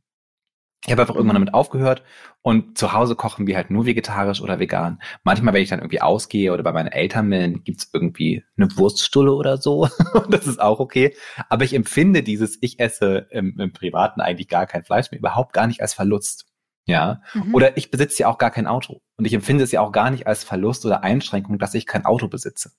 Ich 0.85 0.91
habe 0.91 1.01
einfach 1.01 1.15
irgendwann 1.15 1.35
damit 1.35 1.53
aufgehört 1.53 2.03
und 2.41 2.77
zu 2.77 2.93
Hause 2.93 3.15
kochen 3.15 3.47
wir 3.47 3.55
halt 3.55 3.71
nur 3.71 3.87
vegetarisch 3.87 4.41
oder 4.41 4.59
vegan. 4.59 5.01
Manchmal, 5.23 5.53
wenn 5.55 5.63
ich 5.63 5.69
dann 5.69 5.79
irgendwie 5.79 6.01
ausgehe 6.01 6.53
oder 6.53 6.61
bei 6.61 6.73
meinen 6.73 6.89
Eltern 6.89 7.29
bin, 7.29 7.63
gibt's 7.63 7.89
irgendwie 7.91 8.43
eine 8.55 8.67
Wurststulle 8.77 9.33
oder 9.33 9.57
so. 9.57 9.89
das 10.29 10.45
ist 10.45 10.61
auch 10.61 10.79
okay. 10.79 11.15
Aber 11.49 11.63
ich 11.63 11.73
empfinde 11.73 12.21
dieses, 12.21 12.59
ich 12.61 12.79
esse 12.79 13.27
im, 13.31 13.59
im 13.59 13.73
Privaten 13.73 14.21
eigentlich 14.21 14.47
gar 14.47 14.67
kein 14.67 14.83
Fleisch 14.83 15.09
mehr, 15.09 15.19
überhaupt 15.19 15.53
gar 15.53 15.65
nicht 15.65 15.81
als 15.81 15.95
Verlust. 15.95 16.45
Ja. 16.85 17.21
Mhm. 17.33 17.55
Oder 17.55 17.77
ich 17.77 17.89
besitze 17.89 18.21
ja 18.21 18.27
auch 18.27 18.37
gar 18.37 18.51
kein 18.51 18.67
Auto. 18.67 19.01
Und 19.17 19.25
ich 19.25 19.33
empfinde 19.33 19.63
es 19.63 19.71
ja 19.71 19.81
auch 19.81 19.91
gar 19.91 20.11
nicht 20.11 20.27
als 20.27 20.43
Verlust 20.43 20.85
oder 20.85 21.03
Einschränkung, 21.03 21.57
dass 21.57 21.73
ich 21.73 21.87
kein 21.87 22.05
Auto 22.05 22.27
besitze. 22.27 22.71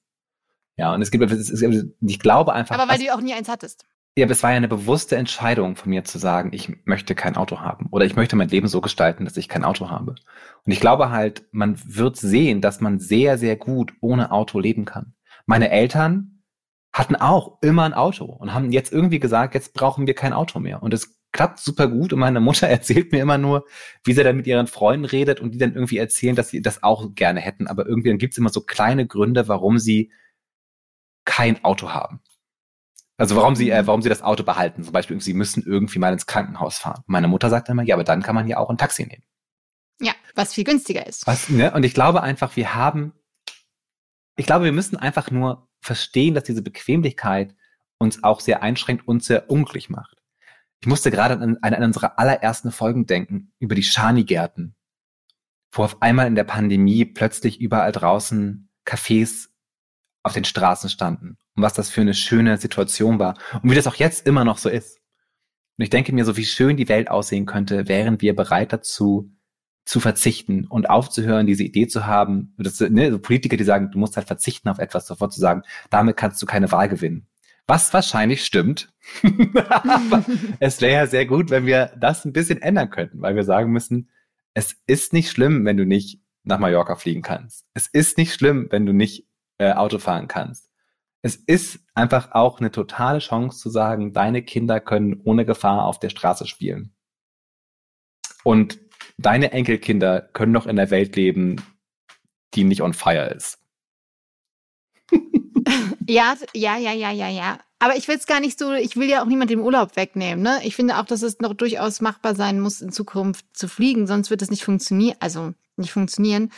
Ja, 0.77 0.95
und 0.95 1.03
es 1.03 1.11
gibt, 1.11 1.25
ich 1.33 2.19
glaube 2.21 2.53
einfach. 2.53 2.79
Aber 2.79 2.91
weil 2.91 2.99
du 2.99 3.13
auch 3.13 3.21
nie 3.21 3.35
eins 3.35 3.49
hattest. 3.49 3.87
Ja, 4.19 4.25
aber 4.25 4.33
es 4.33 4.43
war 4.43 4.51
ja 4.51 4.57
eine 4.57 4.69
bewusste 4.69 5.17
Entscheidung 5.17 5.77
von 5.77 5.91
mir 5.91 6.03
zu 6.05 6.19
sagen, 6.19 6.51
ich 6.55 6.87
möchte 6.87 7.15
kein 7.15 7.37
Auto 7.37 7.61
haben 7.61 7.89
oder 7.91 8.07
ich 8.07 8.17
möchte 8.17 8.35
mein 8.35 8.49
Leben 8.49 8.67
so 8.67 8.81
gestalten, 8.81 9.27
dass 9.27 9.37
ich 9.37 9.47
kein 9.47 9.63
Auto 9.63 9.91
habe. 9.91 10.15
Und 10.65 10.73
ich 10.73 10.81
glaube 10.81 11.11
halt, 11.11 11.45
man 11.53 11.79
wird 11.85 12.17
sehen, 12.17 12.63
dass 12.63 12.81
man 12.81 12.99
sehr, 12.99 13.37
sehr 13.37 13.57
gut 13.57 13.93
ohne 14.01 14.31
Auto 14.33 14.59
leben 14.59 14.87
kann. 14.87 15.15
Meine 15.45 15.71
Eltern 15.71 16.43
hatten 16.95 17.15
auch 17.15 17.59
immer 17.61 17.85
ein 17.85 17.93
Auto 17.93 18.25
und 18.25 18.55
haben 18.55 18.73
jetzt 18.73 18.91
irgendwie 18.91 19.21
gesagt, 19.21 19.55
jetzt 19.55 19.75
brauchen 19.75 20.07
wir 20.07 20.15
kein 20.15 20.33
Auto 20.33 20.61
mehr. 20.61 20.83
Und 20.83 20.95
es 20.95 21.21
klappt 21.33 21.59
super 21.59 21.87
gut 21.87 22.15
und 22.15 22.21
meine 22.21 22.41
Mutter 22.41 22.69
erzählt 22.69 23.13
mir 23.13 23.21
immer 23.21 23.37
nur, 23.37 23.67
wie 24.03 24.15
sie 24.15 24.25
dann 24.25 24.39
mit 24.39 24.47
ihren 24.47 24.67
Freunden 24.67 25.05
redet 25.05 25.41
und 25.41 25.53
die 25.53 25.59
dann 25.59 25.75
irgendwie 25.75 25.99
erzählen, 25.99 26.37
dass 26.37 26.49
sie 26.49 26.63
das 26.63 26.83
auch 26.83 27.15
gerne 27.15 27.41
hätten. 27.41 27.67
Aber 27.67 27.87
irgendwie 27.87 28.17
gibt 28.17 28.33
es 28.33 28.39
immer 28.39 28.49
so 28.49 28.63
kleine 28.63 29.07
Gründe, 29.07 29.47
warum 29.47 29.79
sie 29.79 30.11
kein 31.27 31.63
Auto 31.65 31.91
haben. 31.91 32.23
Also 33.19 33.35
warum 33.37 33.57
sie, 33.57 33.71
äh, 33.71 33.87
warum 33.87 34.03
sie 34.03 34.09
das 34.09 34.23
Auto 34.23 34.45
behalten. 34.45 34.83
Zum 34.83 34.93
Beispiel, 34.93 35.21
sie 35.21 35.35
müssen 35.35 35.63
irgendwie 35.65 35.99
mal 35.99 36.13
ins 36.13 36.27
Krankenhaus 36.27 36.79
fahren. 36.79 37.03
Meine 37.07 37.29
Mutter 37.29 37.49
sagt 37.49 37.69
immer, 37.69 37.83
ja, 37.83 37.95
aber 37.95 38.05
dann 38.05 38.23
kann 38.23 38.35
man 38.35 38.47
ja 38.47 38.59
auch 38.59 38.69
ein 38.69 38.79
Taxi 38.79 39.07
nehmen. 39.07 39.25
Ja, 40.01 40.13
was 40.35 40.53
viel 40.53 40.65
günstiger 40.65 41.07
ist. 41.07 41.27
Was, 41.27 41.49
ne? 41.49 41.73
Und 41.73 41.85
ich 41.85 41.95
glaube 41.95 42.23
einfach, 42.23 42.57
wir 42.57 42.75
haben, 42.75 43.15
ich 44.37 44.45
glaube, 44.45 44.67
wir 44.67 44.73
müssen 44.73 44.97
einfach 44.97 45.31
nur 45.31 45.69
verstehen, 45.81 46.35
dass 46.35 46.45
diese 46.45 46.63
Bequemlichkeit 46.63 47.55
uns 47.99 48.23
auch 48.23 48.41
sehr 48.41 48.63
einschränkt 48.63 49.09
und 49.09 49.25
sehr 49.25 49.51
unglücklich 49.51 49.89
macht. 49.89 50.23
Ich 50.81 50.87
musste 50.87 51.11
gerade 51.11 51.41
an, 51.41 51.57
an 51.63 51.83
unsere 51.83 52.19
allerersten 52.19 52.71
Folgen 52.71 53.07
denken, 53.07 53.53
über 53.59 53.75
die 53.75 53.83
Schanigärten, 53.83 54.77
wo 55.73 55.85
auf 55.85 56.03
einmal 56.03 56.27
in 56.27 56.35
der 56.35 56.45
Pandemie 56.45 57.07
plötzlich 57.07 57.59
überall 57.59 57.93
draußen 57.93 58.69
Cafés 58.87 59.49
auf 60.23 60.35
den 60.35 60.45
Straßen 60.45 60.91
standen 60.91 61.39
und 61.57 61.63
was 61.63 61.75
das 61.75 61.91
für 61.91 62.03
eine 62.03 62.15
schöne 62.15 62.59
Situation 62.59 63.19
war 63.19 63.37
und 63.63 63.71
wie 63.71 63.75
das 63.75 63.87
auch 63.87 63.97
jetzt 63.97 64.27
immer 64.27 64.45
noch 64.45 64.59
so 64.59 64.69
ist. 64.69 65.01
Und 65.79 65.83
ich 65.83 65.91
denke 65.91 66.15
mir 66.15 66.25
so, 66.25 66.37
wie 66.37 66.45
schön 66.45 66.77
die 66.77 66.89
Welt 66.89 67.11
aussehen 67.11 67.47
könnte, 67.47 67.89
wären 67.89 68.21
wir 68.21 68.35
bereit 68.35 68.73
dazu 68.73 69.31
zu 69.85 70.01
verzichten 70.01 70.67
und 70.67 70.91
aufzuhören, 70.91 71.47
diese 71.47 71.63
Idee 71.63 71.87
zu 71.87 72.07
haben, 72.07 72.55
das, 72.59 72.81
ne, 72.81 73.11
so 73.11 73.19
Politiker, 73.19 73.57
die 73.57 73.65
sagen, 73.65 73.91
du 73.93 73.99
musst 73.99 74.17
halt 74.17 74.27
verzichten 74.27 74.69
auf 74.69 74.79
etwas, 74.79 75.07
sofort 75.07 75.33
zu 75.33 75.41
sagen, 75.41 75.63
damit 75.91 76.17
kannst 76.17 76.43
du 76.43 76.47
keine 76.47 76.73
Wahl 76.73 76.89
gewinnen. 76.89 77.27
Was 77.69 77.93
wahrscheinlich 77.93 78.45
stimmt. 78.45 78.93
Es 80.61 80.81
wäre 80.81 80.95
ja 80.95 81.07
sehr 81.07 81.27
gut, 81.27 81.51
wenn 81.51 81.67
wir 81.67 81.93
das 81.99 82.25
ein 82.25 82.33
bisschen 82.33 82.63
ändern 82.63 82.91
könnten, 82.91 83.21
weil 83.23 83.37
wir 83.37 83.45
sagen 83.45 83.71
müssen, 83.71 84.09
es 84.55 84.77
ist 84.87 85.13
nicht 85.13 85.31
schlimm, 85.31 85.65
wenn 85.65 85.77
du 85.77 85.85
nicht 85.85 86.21
nach 86.43 86.59
Mallorca 86.59 86.97
fliegen 86.97 87.23
kannst. 87.23 87.67
Es 87.75 87.87
ist 87.87 88.19
nicht 88.19 88.33
schlimm, 88.33 88.69
wenn 88.71 88.87
du 88.87 88.93
nicht 88.93 89.27
äh, 89.59 89.73
Auto 89.73 89.99
fahren 89.99 90.29
kannst. 90.29 90.66
Es 91.27 91.35
ist 91.35 91.81
einfach 91.93 92.31
auch 92.31 92.61
eine 92.61 92.71
totale 92.71 93.19
Chance 93.19 93.59
zu 93.59 93.69
sagen, 93.69 94.13
deine 94.13 94.43
Kinder 94.43 94.79
können 94.79 95.21
ohne 95.25 95.45
Gefahr 95.45 95.85
auf 95.85 95.99
der 95.99 96.09
Straße 96.09 96.47
spielen. 96.47 96.95
Und 98.45 98.79
deine 99.19 99.51
Enkelkinder 99.51 100.21
können 100.21 100.53
noch 100.53 100.69
in 100.69 100.77
der 100.77 100.93
Welt 100.93 101.17
leben, 101.17 101.61
die 102.55 102.63
nicht 102.63 102.81
on 102.81 102.95
fire 102.95 103.35
ist. 103.35 103.59
ja, 106.07 106.37
ja, 106.55 106.77
ja, 106.77 106.93
ja, 106.93 107.11
ja, 107.11 107.29
ja. 107.29 107.59
Aber 107.81 107.97
ich 107.97 108.07
will 108.07 108.15
es 108.15 108.29
gar 108.29 108.39
nicht 108.39 108.57
so, 108.57 108.73
ich 108.75 108.95
will 108.95 109.11
ja 109.11 109.21
auch 109.21 109.27
niemand 109.27 109.51
den 109.51 109.59
Urlaub 109.59 109.97
wegnehmen. 109.97 110.45
Ne? 110.45 110.61
Ich 110.63 110.77
finde 110.77 110.97
auch, 110.97 111.07
dass 111.07 111.23
es 111.23 111.41
noch 111.41 111.55
durchaus 111.55 112.01
machbar 112.01 112.37
sein 112.37 112.61
muss, 112.61 112.81
in 112.81 112.93
Zukunft 112.93 113.47
zu 113.53 113.67
fliegen, 113.67 114.07
sonst 114.07 114.31
wird 114.31 114.43
es 114.43 114.51
nicht 114.51 114.63
funktionieren, 114.63 115.17
also 115.19 115.55
nicht 115.77 115.91
funktionieren. 115.91 116.53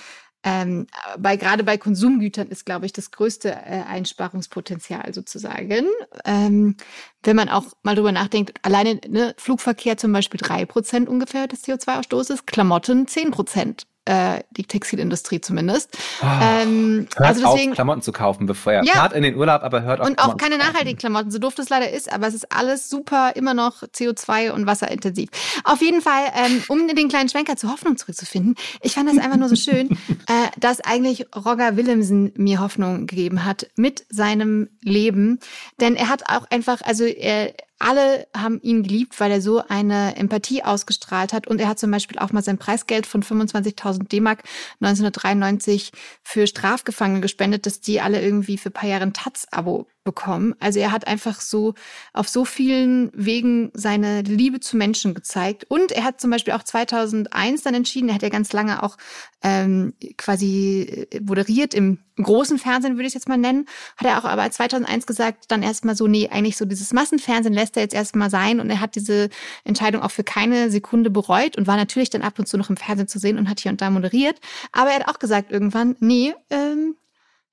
Ähm, 0.49 0.87
bei, 1.19 1.37
gerade 1.37 1.63
bei 1.63 1.77
Konsumgütern 1.77 2.49
ist, 2.49 2.65
glaube 2.65 2.87
ich, 2.87 2.93
das 2.93 3.11
größte 3.11 3.51
äh, 3.51 3.83
Einsparungspotenzial 3.87 5.13
sozusagen. 5.13 5.87
Ähm, 6.25 6.77
wenn 7.23 7.37
man 7.37 7.51
auch 7.51 7.67
mal 7.83 7.95
drüber 7.95 8.13
nachdenkt, 8.13 8.55
alleine 8.63 8.99
ne, 9.07 9.35
Flugverkehr 9.37 9.99
zum 9.99 10.13
Beispiel 10.13 10.41
drei 10.41 10.65
Prozent 10.65 11.09
ungefähr 11.09 11.47
des 11.49 11.65
CO2-Ausstoßes, 11.65 12.47
Klamotten 12.47 13.07
zehn 13.07 13.31
Prozent 13.31 13.87
äh, 14.09 14.43
die 14.51 14.65
Textilindustrie 14.65 15.41
zumindest. 15.43 15.97
Oh, 16.23 16.27
ähm, 16.27 17.09
hört 17.15 17.29
also 17.29 17.47
deswegen, 17.47 17.73
auf, 17.73 17.75
Klamotten 17.75 18.01
zu 18.01 18.11
kaufen, 18.11 18.47
bevor 18.47 18.73
er 18.73 18.85
ja. 18.85 18.95
fahrt 18.95 19.13
in 19.13 19.23
den 19.23 19.37
Urlaub, 19.37 19.63
aber 19.63 19.83
hört 19.83 20.01
auf. 20.01 20.07
Und 20.07 20.17
Klamotten 20.17 20.41
auch 20.41 20.43
keine 20.43 20.57
nachhaltigen 20.57 20.99
Klamotten, 20.99 21.31
so 21.31 21.39
doof 21.39 21.55
das 21.55 21.69
leider 21.69 21.91
ist, 21.91 22.11
aber 22.11 22.27
es 22.27 22.35
ist 22.35 22.51
alles 22.51 22.89
super, 22.89 23.33
immer 23.37 23.53
noch 23.53 23.83
CO2 23.83 24.53
und 24.53 24.67
wasserintensiv. 24.67 25.29
Auf 25.65 25.83
jeden 25.83 26.01
Fall, 26.01 26.25
ähm, 26.35 26.63
um 26.69 26.89
den 26.89 27.09
kleinen 27.09 27.29
Schwenker 27.29 27.57
zur 27.57 27.71
Hoffnung 27.71 27.99
zurückzufinden, 27.99 28.55
ich 28.81 28.95
fand 28.95 29.11
das 29.11 29.19
einfach 29.19 29.37
nur 29.37 29.51
so 29.51 29.57
schön, 29.57 29.91
äh, 30.27 30.49
dass 30.59 30.81
eigentlich 30.81 31.27
Roger 31.37 31.77
Willemsen 31.77 32.33
mir 32.37 32.61
Hoffnung 32.61 33.07
gegeben 33.07 33.45
hat 33.45 33.69
mit 33.77 34.07
seinem 34.09 34.71
Leben. 34.81 35.39
Denn 35.81 35.97
er 35.97 36.09
hat 36.09 36.23
auch 36.31 36.47
einfach, 36.51 36.81
also 36.83 37.05
er, 37.05 37.53
alle 37.79 38.27
haben 38.37 38.61
ihn 38.61 38.83
geliebt, 38.83 39.19
weil 39.21 39.31
er 39.31 39.41
so 39.41 39.63
eine 39.69 40.17
Empathie 40.17 40.63
ausgestrahlt 40.63 41.33
hat. 41.33 41.47
Und 41.47 41.61
er 41.61 41.69
hat 41.69 41.79
zum 41.79 41.91
Beispiel 41.91 42.19
auch 42.19 42.33
mal 42.33 42.43
sein 42.43 42.59
Preisgeld 42.59 43.07
von 43.07 43.23
25.000 43.23 44.09
D-Mark 44.09 44.43
1993 44.81 45.93
für 46.23 46.47
Strafgefangene 46.47 47.21
gespendet, 47.21 47.67
dass 47.67 47.81
die 47.81 48.01
alle 48.01 48.21
irgendwie 48.21 48.59
für 48.59 48.71
ein 48.71 48.73
paar 48.73 48.89
Jahre 48.89 49.05
ein 49.05 49.13
Taz-Abo 49.13 49.87
bekommen. 50.09 50.55
Also 50.59 50.81
er 50.81 50.91
hat 50.91 51.07
einfach 51.07 51.43
so 51.43 51.75
auf 52.15 52.31
so 52.31 52.47
vielen 52.47 53.11
Wegen 53.13 53.71
seine 53.75 54.23
Liebe 54.23 54.59
zu 54.59 54.79
Menschen 54.79 55.13
gezeigt. 55.13 55.67
Und 55.69 55.93
er 55.93 56.05
hat 56.05 56.19
zum 56.19 56.31
Beispiel 56.31 56.55
auch 56.55 56.63
2001 56.63 57.63
dann 57.63 57.75
entschieden, 57.75 58.09
er 58.09 58.15
hat 58.15 58.23
ja 58.23 58.31
ganz 58.31 58.55
lange 58.55 58.83
auch 58.83 58.97
ähm, 59.43 59.93
quasi 60.17 61.09
äh, 61.13 61.21
moderiert 61.21 61.75
im 61.75 61.99
großen 62.17 62.59
Fernsehen, 62.59 62.97
würde 62.97 63.07
ich 63.07 63.13
jetzt 63.13 63.29
mal 63.29 63.37
nennen, 63.37 63.67
hat 63.99 64.07
er 64.07 64.19
auch 64.19 64.25
aber 64.25 64.51
2001 64.51 65.07
gesagt, 65.07 65.45
dann 65.49 65.63
erstmal 65.63 65.95
so, 65.95 66.07
nee, 66.07 66.31
eigentlich 66.31 66.57
so 66.57 66.65
dieses 66.65 66.95
Massenfernsehen 66.95 67.55
lässt 67.55 67.77
er 67.77 67.83
jetzt 67.83 67.95
erstmal 67.95 68.31
sein. 68.31 68.61
Und 68.61 68.71
er 68.71 68.81
hat 68.81 68.95
diese 68.95 69.29
Entscheidung 69.65 70.01
auch 70.01 70.11
für 70.11 70.25
keine 70.25 70.71
Sekunde 70.71 71.11
bereut 71.11 71.59
und 71.59 71.67
war 71.67 71.77
natürlich 71.77 72.09
dann 72.09 72.23
ab 72.23 72.39
und 72.39 72.49
zu 72.49 72.57
noch 72.57 72.71
im 72.71 72.79
Fernsehen 72.79 73.09
zu 73.09 73.19
sehen 73.19 73.37
und 73.37 73.51
hat 73.51 73.61
hier 73.61 73.71
und 73.71 73.83
da 73.83 73.91
moderiert. 73.91 74.41
Aber 74.73 74.89
er 74.89 75.01
hat 75.01 75.09
auch 75.09 75.19
gesagt 75.19 75.53
irgendwann, 75.53 75.97
nee, 76.01 76.35
ähm, 76.49 76.95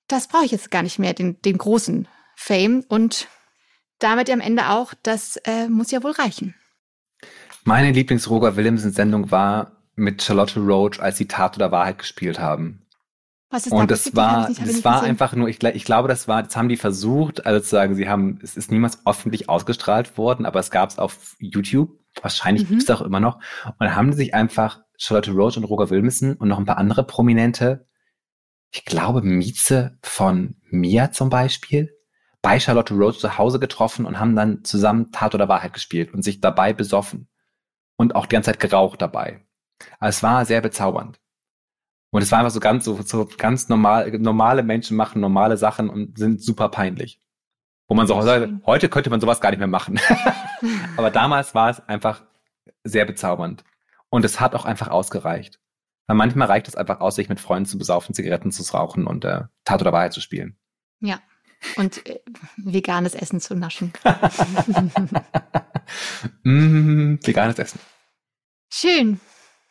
das 0.08 0.28
brauche 0.28 0.46
ich 0.46 0.52
jetzt 0.52 0.72
gar 0.72 0.84
nicht 0.84 1.00
mehr, 1.00 1.14
den, 1.14 1.42
den 1.42 1.58
großen 1.58 2.08
Fame 2.36 2.84
und 2.88 3.28
damit 4.00 4.30
am 4.30 4.42
Ende 4.42 4.70
auch, 4.70 4.94
das 5.04 5.38
äh, 5.46 5.68
muss 5.68 5.92
ja 5.92 6.04
wohl 6.04 6.12
reichen. 6.12 6.56
Meine 7.64 7.92
Lieblings-Roger 7.92 8.56
Williamson-Sendung 8.56 9.32
war 9.32 9.84
mit 9.96 10.22
Charlotte 10.22 10.60
Roach, 10.60 11.00
als 11.00 11.18
sie 11.18 11.28
Tat 11.28 11.56
oder 11.56 11.72
Wahrheit 11.72 12.00
gespielt 12.00 12.40
haben. 12.40 12.86
Was 13.50 13.68
ist 13.68 13.72
und 13.72 13.80
da 13.80 13.86
das 13.86 14.16
war, 14.16 14.50
nicht, 14.50 14.62
das 14.62 14.84
war 14.84 15.04
einfach 15.04 15.34
nur, 15.34 15.48
ich, 15.48 15.64
ich, 15.64 15.86
glaube, 15.86 16.08
das 16.08 16.28
war, 16.28 16.44
das 16.44 16.56
haben 16.58 16.68
die 16.68 16.78
versucht, 16.78 17.46
also 17.46 17.62
zu 17.62 17.70
sagen, 17.70 17.96
sie 17.96 18.10
haben, 18.10 18.40
es 18.44 18.58
ist 18.58 18.72
niemals 18.72 19.00
öffentlich 19.06 19.50
ausgestrahlt 19.50 20.18
worden, 20.18 20.46
aber 20.46 20.60
es 20.60 20.72
gab 20.72 20.90
es 20.90 20.98
auf 20.98 21.36
YouTube, 21.40 21.92
wahrscheinlich 22.22 22.66
mhm. 22.66 22.70
gibt 22.70 22.84
es 22.84 22.90
auch 22.90 23.02
immer 23.02 23.20
noch, 23.20 23.36
und 23.66 23.76
dann 23.80 23.96
haben 23.96 24.12
die 24.12 24.18
sich 24.18 24.34
einfach 24.34 24.82
Charlotte 24.98 25.32
Roach 25.32 25.58
und 25.58 25.64
Roger 25.64 25.90
Williamson 25.90 26.34
und 26.34 26.48
noch 26.48 26.58
ein 26.58 26.66
paar 26.66 26.78
andere 26.78 27.06
Prominente, 27.06 27.88
ich 28.72 28.84
glaube, 28.84 29.22
Mieze 29.22 29.98
von 30.02 30.56
Mia 30.70 31.12
zum 31.12 31.30
Beispiel, 31.30 31.95
bei 32.46 32.60
Charlotte 32.60 32.94
Rose 32.94 33.18
zu 33.18 33.40
Hause 33.40 33.60
getroffen 33.60 34.06
und 34.06 34.20
haben 34.20 34.36
dann 34.36 34.64
zusammen 34.64 35.12
Tat 35.12 35.34
oder 35.34 35.50
Wahrheit 35.50 35.74
gespielt 35.74 36.14
und 36.14 36.22
sich 36.22 36.42
dabei 36.42 36.74
besoffen. 36.74 37.28
Und 37.98 38.14
auch 38.14 38.28
die 38.28 38.36
ganze 38.36 38.52
Zeit 38.52 38.60
geraucht 38.60 39.02
dabei. 39.02 39.44
Also 39.98 40.18
es 40.18 40.22
war 40.22 40.46
sehr 40.46 40.62
bezaubernd. 40.62 41.20
Und 42.12 42.22
es 42.22 42.32
war 42.32 42.38
einfach 42.38 42.52
so 42.52 42.60
ganz, 42.60 42.86
so, 42.86 43.02
so 43.02 43.28
ganz 43.40 43.68
normal, 43.68 44.12
normale 44.20 44.62
Menschen 44.62 44.96
machen 44.96 45.22
normale 45.22 45.58
Sachen 45.58 45.90
und 45.90 46.20
sind 46.20 46.40
super 46.40 46.70
peinlich. 46.70 47.20
Wo 47.88 47.96
man 47.96 48.06
so 48.06 48.16
heute, 48.16 48.62
heute 48.68 48.90
könnte 48.90 49.10
man 49.10 49.22
sowas 49.22 49.42
gar 49.42 49.50
nicht 49.50 49.58
mehr 49.58 49.68
machen. 49.68 50.00
Aber 50.98 51.10
damals 51.10 51.56
war 51.56 51.72
es 51.72 51.80
einfach 51.88 52.22
sehr 52.84 53.06
bezaubernd. 53.06 53.64
Und 54.10 54.24
es 54.24 54.40
hat 54.40 54.54
auch 54.54 54.66
einfach 54.66 54.90
ausgereicht. 54.90 55.60
Weil 56.06 56.18
manchmal 56.18 56.48
reicht 56.48 56.68
es 56.68 56.76
einfach 56.76 57.00
aus, 57.00 57.16
sich 57.16 57.28
mit 57.28 57.40
Freunden 57.40 57.66
zu 57.66 57.80
besaufen, 57.80 58.14
Zigaretten 58.14 58.52
zu 58.52 58.62
rauchen 58.72 59.08
und 59.08 59.26
äh, 59.26 59.46
Tat 59.64 59.82
oder 59.82 59.94
Wahrheit 59.94 60.14
zu 60.14 60.22
spielen. 60.22 60.60
Ja, 61.00 61.20
und 61.78 62.06
äh, 62.08 62.20
veganes 62.58 63.16
Essen 63.16 63.40
zu 63.40 63.56
naschen. 63.56 63.94
mm, 66.44 67.16
veganes 67.24 67.60
Essen. 67.60 67.80
Schön. 68.72 69.20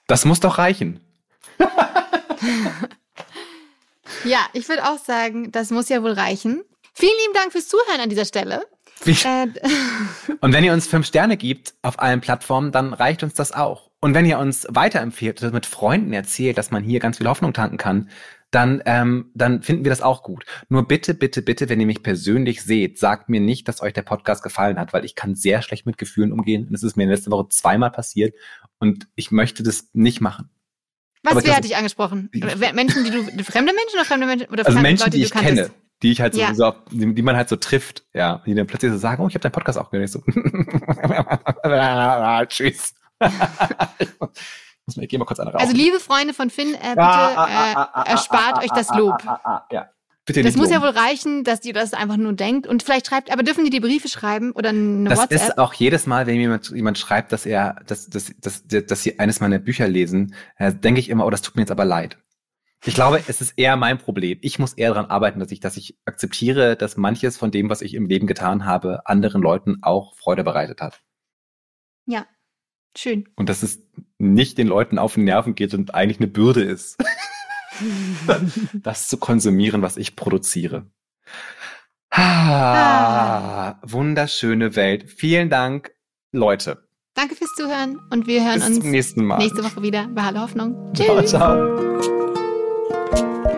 Das 0.07 0.25
muss 0.25 0.41
doch 0.41 0.59
reichen. 0.59 1.01
ja, 4.25 4.41
ich 4.53 4.69
würde 4.69 4.85
auch 4.85 4.99
sagen, 4.99 5.53
das 5.53 5.71
muss 5.71 5.89
ja 5.89 6.03
wohl 6.03 6.13
reichen. 6.13 6.63
Vielen 6.95 7.13
lieben 7.23 7.35
Dank 7.35 7.53
fürs 7.53 7.69
Zuhören 7.69 8.01
an 8.01 8.09
dieser 8.09 8.25
Stelle. 8.25 8.67
Äh, 9.07 9.47
und 10.41 10.53
wenn 10.53 10.65
ihr 10.65 10.73
uns 10.73 10.87
fünf 10.87 11.07
Sterne 11.07 11.37
gibt 11.37 11.75
auf 11.83 11.99
allen 11.99 12.21
Plattformen, 12.21 12.73
dann 12.73 12.93
reicht 12.93 13.23
uns 13.23 13.35
das 13.35 13.53
auch. 13.53 13.91
Und 14.01 14.15
wenn 14.15 14.27
ihr 14.27 14.39
uns 14.39 14.67
weiterempfehlt, 14.69 15.41
mit 15.53 15.67
Freunden 15.67 16.13
erzählt, 16.13 16.59
dass 16.59 16.71
man 16.71 16.85
hier 16.85 17.01
ganz 17.01 17.19
viel 17.19 17.29
Hoffnung 17.29 17.53
tanken 17.53 17.79
kann, 17.79 18.11
dann, 18.55 18.83
ähm, 18.87 19.31
dann 19.35 19.63
finden 19.63 19.85
wir 19.85 19.91
das 19.91 20.01
auch 20.01 20.23
gut. 20.23 20.45
Nur 20.69 20.87
bitte, 20.87 21.15
bitte, 21.15 21.43
bitte, 21.43 21.69
wenn 21.69 21.81
ihr 21.81 21.87
mich 21.87 22.03
persönlich 22.03 22.63
seht, 22.63 22.99
sagt 22.99 23.29
mir 23.29 23.41
nicht, 23.41 23.67
dass 23.67 23.83
euch 23.83 23.93
der 23.93 24.03
Podcast 24.03 24.45
gefallen 24.45 24.79
hat, 24.79 24.93
weil 24.93 25.05
ich 25.05 25.17
kann 25.17 25.35
sehr 25.35 25.61
schlecht 25.61 25.87
mit 25.87 25.99
Gefühlen 25.99 26.33
umgehen. 26.33 26.69
Und 26.69 26.75
es 26.75 26.85
ist 26.85 26.97
mir 26.97 27.07
letzte 27.07 27.33
Woche 27.33 27.49
zweimal 27.49 27.91
passiert 27.91 28.35
und 28.79 29.09
ich 29.17 29.33
möchte 29.33 29.65
das 29.65 29.89
nicht 29.93 30.21
machen. 30.21 30.51
Was, 31.25 31.45
wer 31.45 31.57
hat 31.57 31.65
dich 31.65 31.77
angesprochen? 31.77 32.31
Menschen, 32.33 33.05
die 33.05 33.11
du, 33.11 33.45
fremde 33.45 33.73
Menschen 33.73 33.95
oder 33.95 34.05
fremde 34.05 34.27
Menschen? 34.27 34.49
Oder 34.51 34.67
also 34.67 34.79
Menschen, 34.79 35.07
Leute, 35.07 35.11
die, 35.11 35.19
die 35.19 35.25
ich 35.25 35.31
kanntest? 35.31 35.57
kenne, 35.57 35.71
die 36.03 36.13
ich 36.13 36.21
halt 36.21 36.35
so, 36.35 36.41
ja. 36.41 36.55
so 36.55 36.75
die, 36.93 37.15
die, 37.15 37.23
man 37.23 37.37
halt 37.37 37.49
so 37.49 37.57
trifft, 37.57 38.05
ja, 38.13 38.43
die 38.47 38.55
dann 38.55 38.67
plötzlich 38.67 38.93
so 38.93 38.99
sagen, 38.99 39.23
oh, 39.23 39.29
ich 39.29 39.35
habe 39.35 39.43
deinen 39.43 39.53
Podcast 39.53 39.79
auch 39.79 39.91
gehört. 39.91 40.11
So, 40.11 40.21
tschüss. 42.49 42.95
Muss 44.87 44.97
mir, 44.97 45.05
ich 45.05 45.09
geh 45.09 45.19
mal 45.19 45.25
kurz 45.25 45.41
eine 45.41 45.51
rauchen. 45.51 45.63
Also 45.63 45.75
liebe 45.75 45.99
Freunde 45.99 46.35
von 46.35 46.51
Finn, 46.51 46.75
äh, 46.75 46.91
bitte 46.91 47.01
äh, 47.01 48.11
erspart 48.11 48.63
euch 48.63 48.71
das 48.71 48.95
Lob. 48.95 49.23
Ja. 49.71 49.91
Bitte 50.27 50.43
das 50.43 50.57
muss 50.57 50.71
loben. 50.71 50.83
ja 50.83 50.83
wohl 50.83 50.99
reichen, 50.99 51.45
dass 51.45 51.65
ihr 51.65 51.75
das 51.75 51.93
einfach 51.93 52.17
nur 52.17 52.33
denkt 52.33 52.67
und 52.67 52.83
vielleicht 52.83 53.07
schreibt, 53.07 53.31
aber 53.31 53.43
dürfen 53.43 53.65
die 53.65 53.71
die 53.71 53.81
Briefe 53.81 54.09
schreiben 54.09 54.53
oder 54.53 54.71
eine 54.71 55.09
das 55.09 55.19
WhatsApp? 55.19 55.39
Das 55.39 55.49
ist 55.49 55.59
auch 55.59 55.75
jedes 55.75 56.07
Mal, 56.07 56.27
wenn 56.27 56.37
jemand, 56.37 56.71
jemand 56.71 56.97
schreibt, 56.97 57.31
dass 57.33 57.45
er, 57.45 57.77
dass, 57.87 58.09
dass, 58.09 58.33
dass, 58.41 58.63
dass 58.67 59.03
sie 59.03 59.19
eines 59.19 59.41
meiner 59.41 59.59
Bücher 59.59 59.87
lesen, 59.87 60.35
äh, 60.57 60.73
denke 60.73 61.01
ich 61.01 61.11
immer, 61.11 61.27
oh, 61.27 61.31
das 61.31 61.43
tut 61.43 61.57
mir 61.57 61.63
jetzt 61.63 61.71
aber 61.71 61.85
leid. 61.85 62.17
Ich 62.87 62.95
glaube, 62.95 63.23
es 63.27 63.41
ist 63.41 63.55
eher 63.57 63.77
mein 63.77 63.99
Problem. 63.99 64.39
Ich 64.43 64.59
muss 64.59 64.75
eher 64.75 64.91
daran 64.91 65.07
arbeiten, 65.07 65.41
dass 65.41 65.51
ich, 65.51 65.61
dass 65.61 65.77
ich 65.77 65.99
akzeptiere, 66.05 66.77
dass 66.77 66.97
manches 66.97 67.37
von 67.37 67.51
dem, 67.51 67.71
was 67.71 67.81
ich 67.81 67.95
im 67.95 68.07
Leben 68.07 68.27
getan 68.27 68.67
habe, 68.67 69.07
anderen 69.07 69.43
Leuten 69.43 69.79
auch 69.83 70.15
Freude 70.17 70.45
bereitet 70.45 70.81
hat. 70.83 71.03
Ja, 72.07 72.27
schön. 72.97 73.29
Und 73.37 73.49
dass 73.49 73.63
es 73.63 73.83
nicht 74.19 74.59
den 74.59 74.69
Leuten 74.69 74.99
auf 74.99 75.15
den 75.15 75.25
Nerven 75.25 75.55
geht 75.55 75.75
und 75.75 75.95
eigentlich 75.95 76.19
eine 76.19 76.29
Bürde 76.29 76.63
ist. 76.63 76.97
das 78.75 79.09
zu 79.09 79.19
konsumieren, 79.19 79.83
was 79.83 79.97
ich 79.97 80.17
produziere. 80.17 80.87
Ah, 82.11 83.71
ah. 83.71 83.81
Wunderschöne 83.83 84.77
Welt. 84.77 85.11
Vielen 85.11 85.51
Dank, 85.51 85.93
Leute. 86.33 86.89
Danke 87.15 87.35
fürs 87.37 87.55
Zuhören 87.57 88.01
und 88.11 88.27
wir 88.27 88.45
hören 88.45 88.61
Bis 88.61 88.77
uns 88.79 88.85
nächsten 88.85 89.25
Mal. 89.25 89.39
nächste 89.39 89.63
Woche 89.65 89.83
wieder 89.83 90.09
bei 90.09 90.23
Hallo 90.23 90.41
Hoffnung. 90.41 90.93
Tschüss. 90.95 91.31
Ciao, 91.31 91.61
ciao. 93.15 93.54